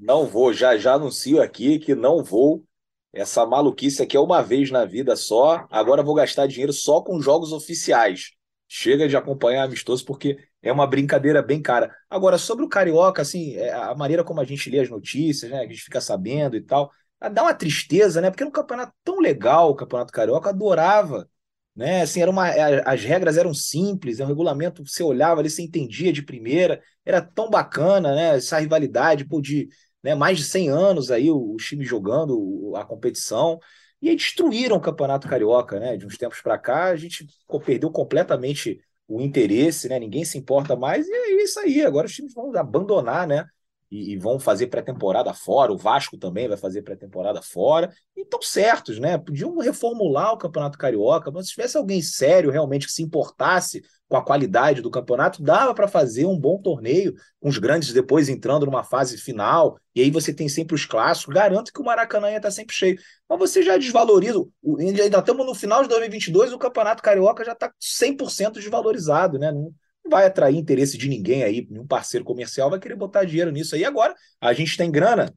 Não 0.00 0.24
vou, 0.26 0.52
já 0.52 0.78
já 0.78 0.94
anuncio 0.94 1.42
aqui 1.42 1.78
que 1.78 1.94
não 1.94 2.24
vou. 2.24 2.64
Essa 3.12 3.44
maluquice 3.44 4.02
aqui 4.02 4.16
é 4.16 4.20
uma 4.20 4.40
vez 4.42 4.70
na 4.70 4.84
vida 4.84 5.14
só. 5.14 5.66
Agora 5.70 6.02
vou 6.02 6.14
gastar 6.14 6.46
dinheiro 6.46 6.72
só 6.72 7.02
com 7.02 7.20
jogos 7.20 7.52
oficiais. 7.52 8.30
Chega 8.66 9.06
de 9.08 9.16
acompanhar 9.16 9.64
amistoso 9.64 10.04
porque 10.04 10.38
é 10.62 10.72
uma 10.72 10.86
brincadeira 10.86 11.42
bem 11.42 11.60
cara. 11.60 11.94
Agora, 12.08 12.38
sobre 12.38 12.64
o 12.64 12.68
Carioca, 12.68 13.20
assim, 13.20 13.56
é, 13.56 13.72
a 13.72 13.94
maneira 13.94 14.24
como 14.24 14.40
a 14.40 14.44
gente 14.44 14.70
lê 14.70 14.78
as 14.80 14.88
notícias, 14.88 15.50
né, 15.50 15.58
a 15.60 15.66
gente 15.66 15.82
fica 15.82 16.00
sabendo 16.00 16.56
e 16.56 16.62
tal, 16.62 16.90
dá 17.32 17.42
uma 17.42 17.54
tristeza, 17.54 18.20
né? 18.20 18.30
Porque 18.30 18.42
era 18.42 18.48
um 18.48 18.52
campeonato 18.52 18.94
tão 19.04 19.18
legal, 19.20 19.70
o 19.70 19.74
Campeonato 19.74 20.12
Carioca, 20.12 20.48
adorava 20.50 21.28
né? 21.74 22.02
Assim, 22.02 22.20
era 22.20 22.30
uma, 22.30 22.48
é, 22.48 22.82
as 22.88 23.02
regras 23.02 23.36
eram 23.36 23.54
simples, 23.54 24.20
é 24.20 24.24
um 24.24 24.28
regulamento, 24.28 24.86
você 24.86 25.02
olhava 25.02 25.40
ali, 25.40 25.48
você 25.50 25.62
entendia 25.62 26.12
de 26.12 26.22
primeira, 26.22 26.82
era 27.04 27.20
tão 27.22 27.48
bacana, 27.48 28.14
né? 28.14 28.36
Essa 28.36 28.58
rivalidade, 28.58 29.24
pô, 29.24 29.40
de 29.40 29.68
né, 30.02 30.14
mais 30.14 30.38
de 30.38 30.44
100 30.44 30.68
anos 30.68 31.10
aí 31.10 31.30
o, 31.30 31.56
time 31.56 31.84
jogando 31.84 32.72
a 32.76 32.84
competição, 32.84 33.58
e 34.00 34.08
aí 34.08 34.16
destruíram 34.16 34.76
o 34.76 34.80
Campeonato 34.80 35.28
Carioca, 35.28 35.78
né? 35.78 35.96
De 35.96 36.06
uns 36.06 36.16
tempos 36.16 36.40
para 36.40 36.58
cá, 36.58 36.86
a 36.86 36.96
gente 36.96 37.26
perdeu 37.64 37.90
completamente 37.90 38.80
o 39.06 39.20
interesse, 39.20 39.88
né? 39.88 39.98
Ninguém 39.98 40.24
se 40.24 40.38
importa 40.38 40.74
mais, 40.76 41.06
e 41.06 41.12
é 41.12 41.42
isso 41.42 41.60
aí, 41.60 41.84
agora 41.84 42.06
os 42.06 42.14
times 42.14 42.32
vão 42.32 42.54
abandonar, 42.56 43.26
né? 43.26 43.46
E, 43.90 44.12
e 44.12 44.16
vão 44.16 44.38
fazer 44.38 44.68
pré-temporada 44.68 45.34
fora, 45.34 45.72
o 45.72 45.76
Vasco 45.76 46.16
também 46.16 46.48
vai 46.48 46.56
fazer 46.56 46.82
pré-temporada 46.82 47.42
fora, 47.42 47.92
e 48.16 48.22
estão 48.22 48.40
certos, 48.40 48.98
né? 48.98 49.18
Podiam 49.18 49.58
reformular 49.58 50.32
o 50.32 50.38
Campeonato 50.38 50.78
Carioca, 50.78 51.30
mas 51.30 51.46
se 51.46 51.52
tivesse 51.52 51.76
alguém 51.76 52.00
sério 52.00 52.50
realmente 52.50 52.86
que 52.86 52.92
se 52.92 53.02
importasse 53.02 53.82
com 54.08 54.16
a 54.16 54.24
qualidade 54.24 54.82
do 54.82 54.90
campeonato, 54.90 55.40
dava 55.40 55.72
para 55.72 55.86
fazer 55.86 56.26
um 56.26 56.36
bom 56.36 56.60
torneio, 56.60 57.14
com 57.38 57.48
os 57.48 57.58
grandes 57.58 57.92
depois 57.92 58.28
entrando 58.28 58.66
numa 58.66 58.82
fase 58.82 59.16
final, 59.16 59.78
e 59.94 60.00
aí 60.00 60.10
você 60.10 60.34
tem 60.34 60.48
sempre 60.48 60.74
os 60.74 60.84
clássicos. 60.84 61.32
Garanto 61.32 61.72
que 61.72 61.80
o 61.80 61.84
Maracanã 61.84 62.28
ia 62.28 62.38
estar 62.38 62.48
tá 62.48 62.52
sempre 62.52 62.74
cheio. 62.74 62.98
Mas 63.28 63.38
você 63.38 63.62
já 63.62 63.76
desvaloriza, 63.76 64.44
ainda 64.78 65.18
estamos 65.18 65.46
no 65.46 65.54
final 65.54 65.82
de 65.82 65.88
2022, 65.88 66.52
o 66.52 66.58
Campeonato 66.58 67.02
Carioca 67.02 67.44
já 67.44 67.52
está 67.52 67.72
100% 67.80 68.54
desvalorizado, 68.54 69.38
né? 69.38 69.52
Não, 69.52 69.72
vai 70.08 70.26
atrair 70.26 70.56
interesse 70.56 70.98
de 70.98 71.08
ninguém 71.08 71.42
aí, 71.42 71.66
nenhum 71.70 71.86
parceiro 71.86 72.24
comercial 72.24 72.70
vai 72.70 72.78
querer 72.78 72.96
botar 72.96 73.24
dinheiro 73.24 73.50
nisso 73.50 73.74
aí. 73.74 73.84
Agora, 73.84 74.14
a 74.40 74.52
gente 74.52 74.76
tem 74.76 74.90
grana, 74.90 75.32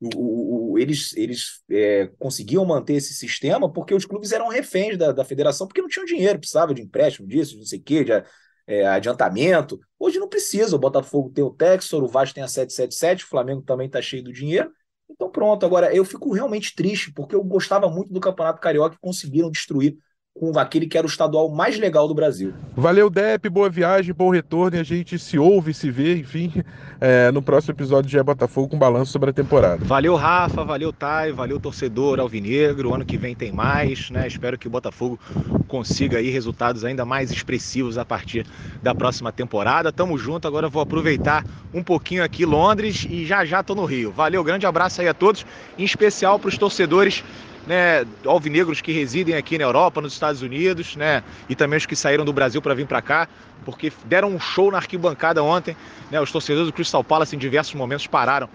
o, 0.00 0.72
o, 0.72 0.78
eles, 0.78 1.16
eles 1.16 1.62
é, 1.70 2.10
conseguiam 2.18 2.64
manter 2.64 2.94
esse 2.94 3.14
sistema 3.14 3.72
porque 3.72 3.94
os 3.94 4.04
clubes 4.04 4.32
eram 4.32 4.48
reféns 4.48 4.98
da, 4.98 5.12
da 5.12 5.24
federação, 5.24 5.66
porque 5.66 5.80
não 5.80 5.88
tinham 5.88 6.04
dinheiro, 6.04 6.38
precisava 6.38 6.74
de 6.74 6.82
empréstimo 6.82 7.26
disso, 7.26 7.56
não 7.56 7.64
sei 7.64 7.78
o 7.78 7.82
quê, 7.82 8.04
de 8.04 8.12
é, 8.66 8.86
adiantamento. 8.86 9.80
Hoje 9.98 10.18
não 10.18 10.28
precisa, 10.28 10.76
o 10.76 10.78
Botafogo 10.78 11.30
tem 11.30 11.44
o 11.44 11.50
Texor, 11.50 12.02
o 12.02 12.08
Vasco 12.08 12.34
tem 12.34 12.44
a 12.44 12.48
777, 12.48 13.24
o 13.24 13.28
Flamengo 13.28 13.62
também 13.62 13.86
está 13.86 14.02
cheio 14.02 14.22
do 14.22 14.32
dinheiro. 14.32 14.70
Então 15.08 15.30
pronto, 15.30 15.64
agora 15.64 15.94
eu 15.94 16.04
fico 16.04 16.32
realmente 16.32 16.74
triste, 16.74 17.12
porque 17.12 17.34
eu 17.34 17.42
gostava 17.42 17.88
muito 17.88 18.12
do 18.12 18.20
Campeonato 18.20 18.60
Carioca 18.60 18.96
e 18.96 19.00
conseguiram 19.00 19.50
destruir 19.50 19.96
com 20.38 20.58
aquele 20.58 20.86
que 20.86 20.98
era 20.98 21.06
o 21.06 21.10
estadual 21.10 21.48
mais 21.48 21.78
legal 21.78 22.06
do 22.06 22.14
Brasil. 22.14 22.52
Valeu, 22.76 23.08
Dep, 23.08 23.48
boa 23.48 23.70
viagem, 23.70 24.12
bom 24.12 24.30
retorno 24.30 24.76
e 24.76 24.80
a 24.80 24.82
gente 24.82 25.18
se 25.18 25.38
ouve, 25.38 25.72
se 25.72 25.90
vê, 25.90 26.16
enfim, 26.16 26.52
é, 27.00 27.30
no 27.30 27.40
próximo 27.40 27.72
episódio 27.72 28.10
de 28.10 28.18
é 28.18 28.22
Botafogo 28.22 28.68
com 28.68 28.78
balanço 28.78 29.12
sobre 29.12 29.30
a 29.30 29.32
temporada. 29.32 29.84
Valeu, 29.84 30.14
Rafa, 30.14 30.64
valeu, 30.64 30.92
Thay, 30.92 31.32
valeu, 31.32 31.58
torcedor 31.58 32.20
alvinegro. 32.20 32.94
Ano 32.94 33.04
que 33.04 33.16
vem 33.16 33.34
tem 33.34 33.50
mais, 33.50 34.10
né? 34.10 34.26
Espero 34.26 34.58
que 34.58 34.66
o 34.66 34.70
Botafogo 34.70 35.18
consiga 35.66 36.18
aí 36.18 36.28
resultados 36.28 36.84
ainda 36.84 37.04
mais 37.04 37.30
expressivos 37.30 37.96
a 37.96 38.04
partir 38.04 38.46
da 38.82 38.94
próxima 38.94 39.32
temporada. 39.32 39.92
Tamo 39.92 40.18
junto, 40.18 40.46
agora 40.46 40.68
vou 40.68 40.82
aproveitar 40.82 41.44
um 41.72 41.82
pouquinho 41.82 42.22
aqui 42.22 42.44
Londres 42.44 43.06
e 43.08 43.24
já 43.24 43.44
já 43.44 43.62
tô 43.62 43.74
no 43.74 43.84
Rio. 43.84 44.12
Valeu, 44.12 44.44
grande 44.44 44.66
abraço 44.66 45.00
aí 45.00 45.08
a 45.08 45.14
todos, 45.14 45.46
em 45.78 45.84
especial 45.84 46.38
para 46.38 46.48
os 46.48 46.58
torcedores 46.58 47.24
né, 47.66 48.06
alvinegros 48.24 48.80
que 48.80 48.92
residem 48.92 49.34
aqui 49.34 49.58
na 49.58 49.64
Europa, 49.64 50.00
nos 50.00 50.12
Estados 50.12 50.42
Unidos, 50.42 50.96
né, 50.96 51.22
e 51.48 51.54
também 51.54 51.76
os 51.76 51.86
que 51.86 51.96
saíram 51.96 52.24
do 52.24 52.32
Brasil 52.32 52.62
para 52.62 52.74
vir 52.74 52.86
para 52.86 53.02
cá, 53.02 53.28
porque 53.64 53.92
deram 54.04 54.30
um 54.30 54.38
show 54.38 54.70
na 54.70 54.78
arquibancada 54.78 55.42
ontem, 55.42 55.76
né, 56.10 56.20
os 56.20 56.30
torcedores 56.30 56.68
do 56.68 56.72
Crystal 56.72 57.02
Palace 57.02 57.34
em 57.34 57.38
diversos 57.38 57.74
momentos 57.74 58.06
pararam 58.06 58.48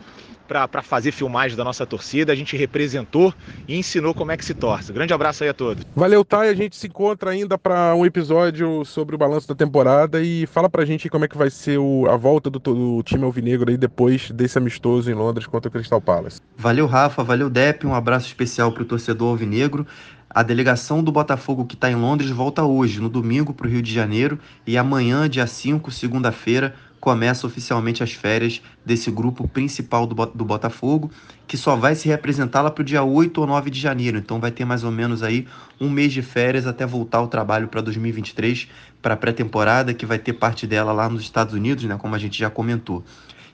para 0.67 0.81
fazer 0.81 1.11
filmagens 1.11 1.55
da 1.55 1.63
nossa 1.63 1.85
torcida. 1.85 2.33
A 2.33 2.35
gente 2.35 2.57
representou 2.57 3.33
e 3.67 3.77
ensinou 3.77 4.13
como 4.13 4.31
é 4.31 4.37
que 4.37 4.43
se 4.43 4.53
torce. 4.53 4.91
Grande 4.91 5.13
abraço 5.13 5.43
aí 5.43 5.49
a 5.49 5.53
todos. 5.53 5.85
Valeu, 5.95 6.25
Thay. 6.25 6.49
A 6.49 6.53
gente 6.53 6.75
se 6.75 6.87
encontra 6.87 7.31
ainda 7.31 7.57
para 7.57 7.95
um 7.95 8.05
episódio 8.05 8.83
sobre 8.83 9.15
o 9.15 9.17
balanço 9.17 9.47
da 9.47 9.55
temporada 9.55 10.21
e 10.21 10.45
fala 10.47 10.69
pra 10.69 10.83
gente 10.83 11.09
como 11.09 11.23
é 11.23 11.27
que 11.27 11.37
vai 11.37 11.49
ser 11.49 11.77
o, 11.77 12.05
a 12.09 12.17
volta 12.17 12.49
do, 12.49 12.59
do 12.59 13.01
time 13.03 13.23
alvinegro 13.23 13.69
aí 13.69 13.77
depois 13.77 14.29
desse 14.31 14.57
amistoso 14.57 15.09
em 15.09 15.13
Londres 15.13 15.47
contra 15.47 15.69
o 15.69 15.71
Crystal 15.71 16.01
Palace. 16.01 16.41
Valeu, 16.57 16.85
Rafa. 16.85 17.23
Valeu, 17.23 17.49
Dep. 17.49 17.85
Um 17.85 17.95
abraço 17.95 18.27
especial 18.27 18.71
pro 18.73 18.83
torcedor 18.83 19.29
alvinegro. 19.29 19.87
A 20.33 20.43
delegação 20.43 21.03
do 21.03 21.11
Botafogo 21.11 21.65
que 21.65 21.75
está 21.75 21.91
em 21.91 21.95
Londres 21.95 22.29
volta 22.29 22.63
hoje, 22.63 23.01
no 23.01 23.09
domingo, 23.09 23.53
para 23.53 23.67
o 23.67 23.69
Rio 23.69 23.81
de 23.81 23.93
Janeiro, 23.93 24.39
e 24.65 24.77
amanhã, 24.77 25.29
dia 25.29 25.45
5, 25.45 25.91
segunda-feira, 25.91 26.73
começa 27.01 27.47
oficialmente 27.47 28.03
as 28.03 28.13
férias 28.13 28.61
desse 28.85 29.09
grupo 29.09 29.47
principal 29.47 30.05
do, 30.05 30.13
do 30.27 30.45
Botafogo, 30.45 31.09
que 31.47 31.57
só 31.57 31.75
vai 31.75 31.95
se 31.95 32.07
representar 32.07 32.61
lá 32.61 32.69
para 32.69 32.83
o 32.83 32.85
dia 32.85 33.03
8 33.03 33.41
ou 33.41 33.47
9 33.47 33.71
de 33.71 33.79
janeiro. 33.79 34.19
Então 34.19 34.39
vai 34.39 34.51
ter 34.51 34.63
mais 34.65 34.83
ou 34.83 34.91
menos 34.91 35.23
aí 35.23 35.47
um 35.79 35.89
mês 35.89 36.13
de 36.13 36.21
férias 36.21 36.67
até 36.67 36.85
voltar 36.85 37.17
ao 37.17 37.27
trabalho 37.27 37.67
para 37.67 37.81
2023, 37.81 38.67
para 39.01 39.15
a 39.15 39.17
pré-temporada, 39.17 39.95
que 39.95 40.05
vai 40.05 40.19
ter 40.19 40.33
parte 40.33 40.67
dela 40.67 40.93
lá 40.93 41.09
nos 41.09 41.23
Estados 41.23 41.55
Unidos, 41.55 41.83
né, 41.85 41.97
como 41.97 42.13
a 42.13 42.19
gente 42.19 42.37
já 42.37 42.51
comentou. 42.51 43.03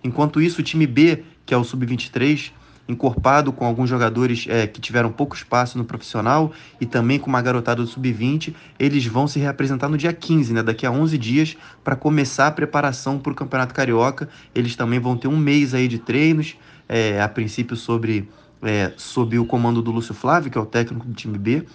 Enquanto 0.04 0.42
isso, 0.42 0.60
o 0.60 0.64
time 0.64 0.86
B, 0.86 1.24
que 1.46 1.54
é 1.54 1.58
o 1.58 1.64
Sub-23, 1.64 2.52
encorpado 2.88 3.52
com 3.52 3.66
alguns 3.66 3.90
jogadores 3.90 4.46
é, 4.48 4.66
que 4.66 4.80
tiveram 4.80 5.12
pouco 5.12 5.36
espaço 5.36 5.78
no 5.78 5.84
profissional 5.84 6.52
e 6.80 6.86
também 6.86 7.20
com 7.20 7.28
uma 7.28 7.42
garotada 7.42 7.82
do 7.82 7.88
sub-20, 7.88 8.54
eles 8.80 9.06
vão 9.06 9.28
se 9.28 9.40
reapresentar 9.40 9.90
no 9.90 9.98
dia 9.98 10.14
15, 10.14 10.54
né, 10.54 10.64
daqui 10.64 10.86
a 10.86 10.92
11 10.92 11.18
dias, 11.18 11.58
para 11.84 11.96
começar 11.96 12.48
a 12.48 12.52
preparação 12.52 13.20
para 13.20 13.32
o 13.32 13.36
Campeonato 13.36 13.74
Carioca. 13.74 14.30
Eles 14.56 14.76
também 14.76 15.00
vão 15.00 15.18
ter 15.18 15.28
um 15.28 15.38
mês 15.38 15.74
aí 15.74 15.88
de 15.88 16.00
treinos, 16.00 16.56
é, 16.88 17.22
a 17.22 17.28
princípio 17.28 17.76
sobre, 17.76 18.30
é, 18.62 18.94
sob 18.96 19.38
o 19.38 19.46
comando 19.46 19.82
do 19.82 19.92
Lúcio 19.92 20.14
Flávio, 20.14 20.50
que 20.50 20.58
é 20.58 20.62
o 20.62 20.66
técnico 20.66 21.06
do 21.06 21.14
time 21.14 21.38
B, 21.38 21.66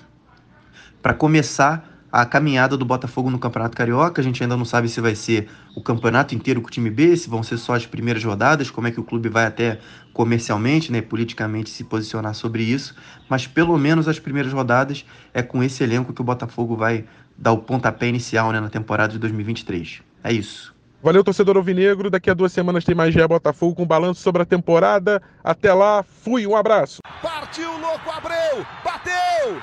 para 1.03 1.13
começar 1.13 1.92
a 2.13 2.27
caminhada 2.27 2.77
do 2.77 2.85
Botafogo 2.85 3.31
no 3.31 3.39
Campeonato 3.39 3.75
Carioca. 3.75 4.21
A 4.21 4.25
gente 4.25 4.43
ainda 4.43 4.57
não 4.57 4.67
sabe 4.67 4.89
se 4.89 5.01
vai 5.01 5.15
ser 5.15 5.49
o 5.75 5.83
campeonato 5.83 6.35
inteiro 6.35 6.61
com 6.61 6.69
o 6.69 6.71
time 6.71 6.91
B, 6.91 7.17
se 7.17 7.31
vão 7.31 7.43
ser 7.43 7.57
só 7.57 7.75
as 7.75 7.87
primeiras 7.87 8.23
rodadas, 8.23 8.71
como 8.71 8.87
é 8.87 8.91
que 8.91 9.01
o 9.01 9.03
clube 9.03 9.31
vai 9.31 9.47
até 9.47 9.79
comercialmente, 10.13 10.93
né, 10.93 11.01
politicamente 11.01 11.71
se 11.71 11.83
posicionar 11.85 12.35
sobre 12.35 12.63
isso. 12.63 12.95
Mas 13.31 13.47
pelo 13.47 13.79
menos 13.79 14.07
as 14.07 14.19
primeiras 14.19 14.53
rodadas 14.53 15.07
é 15.33 15.43
com 15.43 15.63
esse 15.63 15.83
elenco 15.83 16.13
que 16.13 16.21
o 16.21 16.25
Botafogo 16.25 16.77
vai 16.77 17.07
dar 17.39 17.53
o 17.53 17.59
pontapé 17.59 18.09
inicial 18.09 18.53
né, 18.53 18.61
na 18.61 18.69
temporada 18.69 19.15
de 19.15 19.19
2023. 19.19 20.03
É 20.23 20.33
isso. 20.33 20.75
Valeu, 21.03 21.25
torcedor 21.25 21.57
alvinegro. 21.57 22.11
Daqui 22.11 22.31
a 22.31 22.35
duas 22.35 22.53
semanas 22.53 22.85
tem 22.85 22.95
mais 22.95 23.13
GE 23.13 23.27
Botafogo 23.27 23.75
com 23.75 23.87
balanço 23.87 24.21
sobre 24.21 24.43
a 24.43 24.45
temporada. 24.45 25.21
Até 25.43 25.73
lá, 25.73 26.05
fui, 26.05 26.47
um 26.47 26.55
abraço. 26.55 27.01
Partiu, 27.21 27.73
louco, 27.79 28.09
Abreu, 28.11 28.65
bateu! 28.85 29.55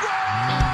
Gol! 0.00 0.73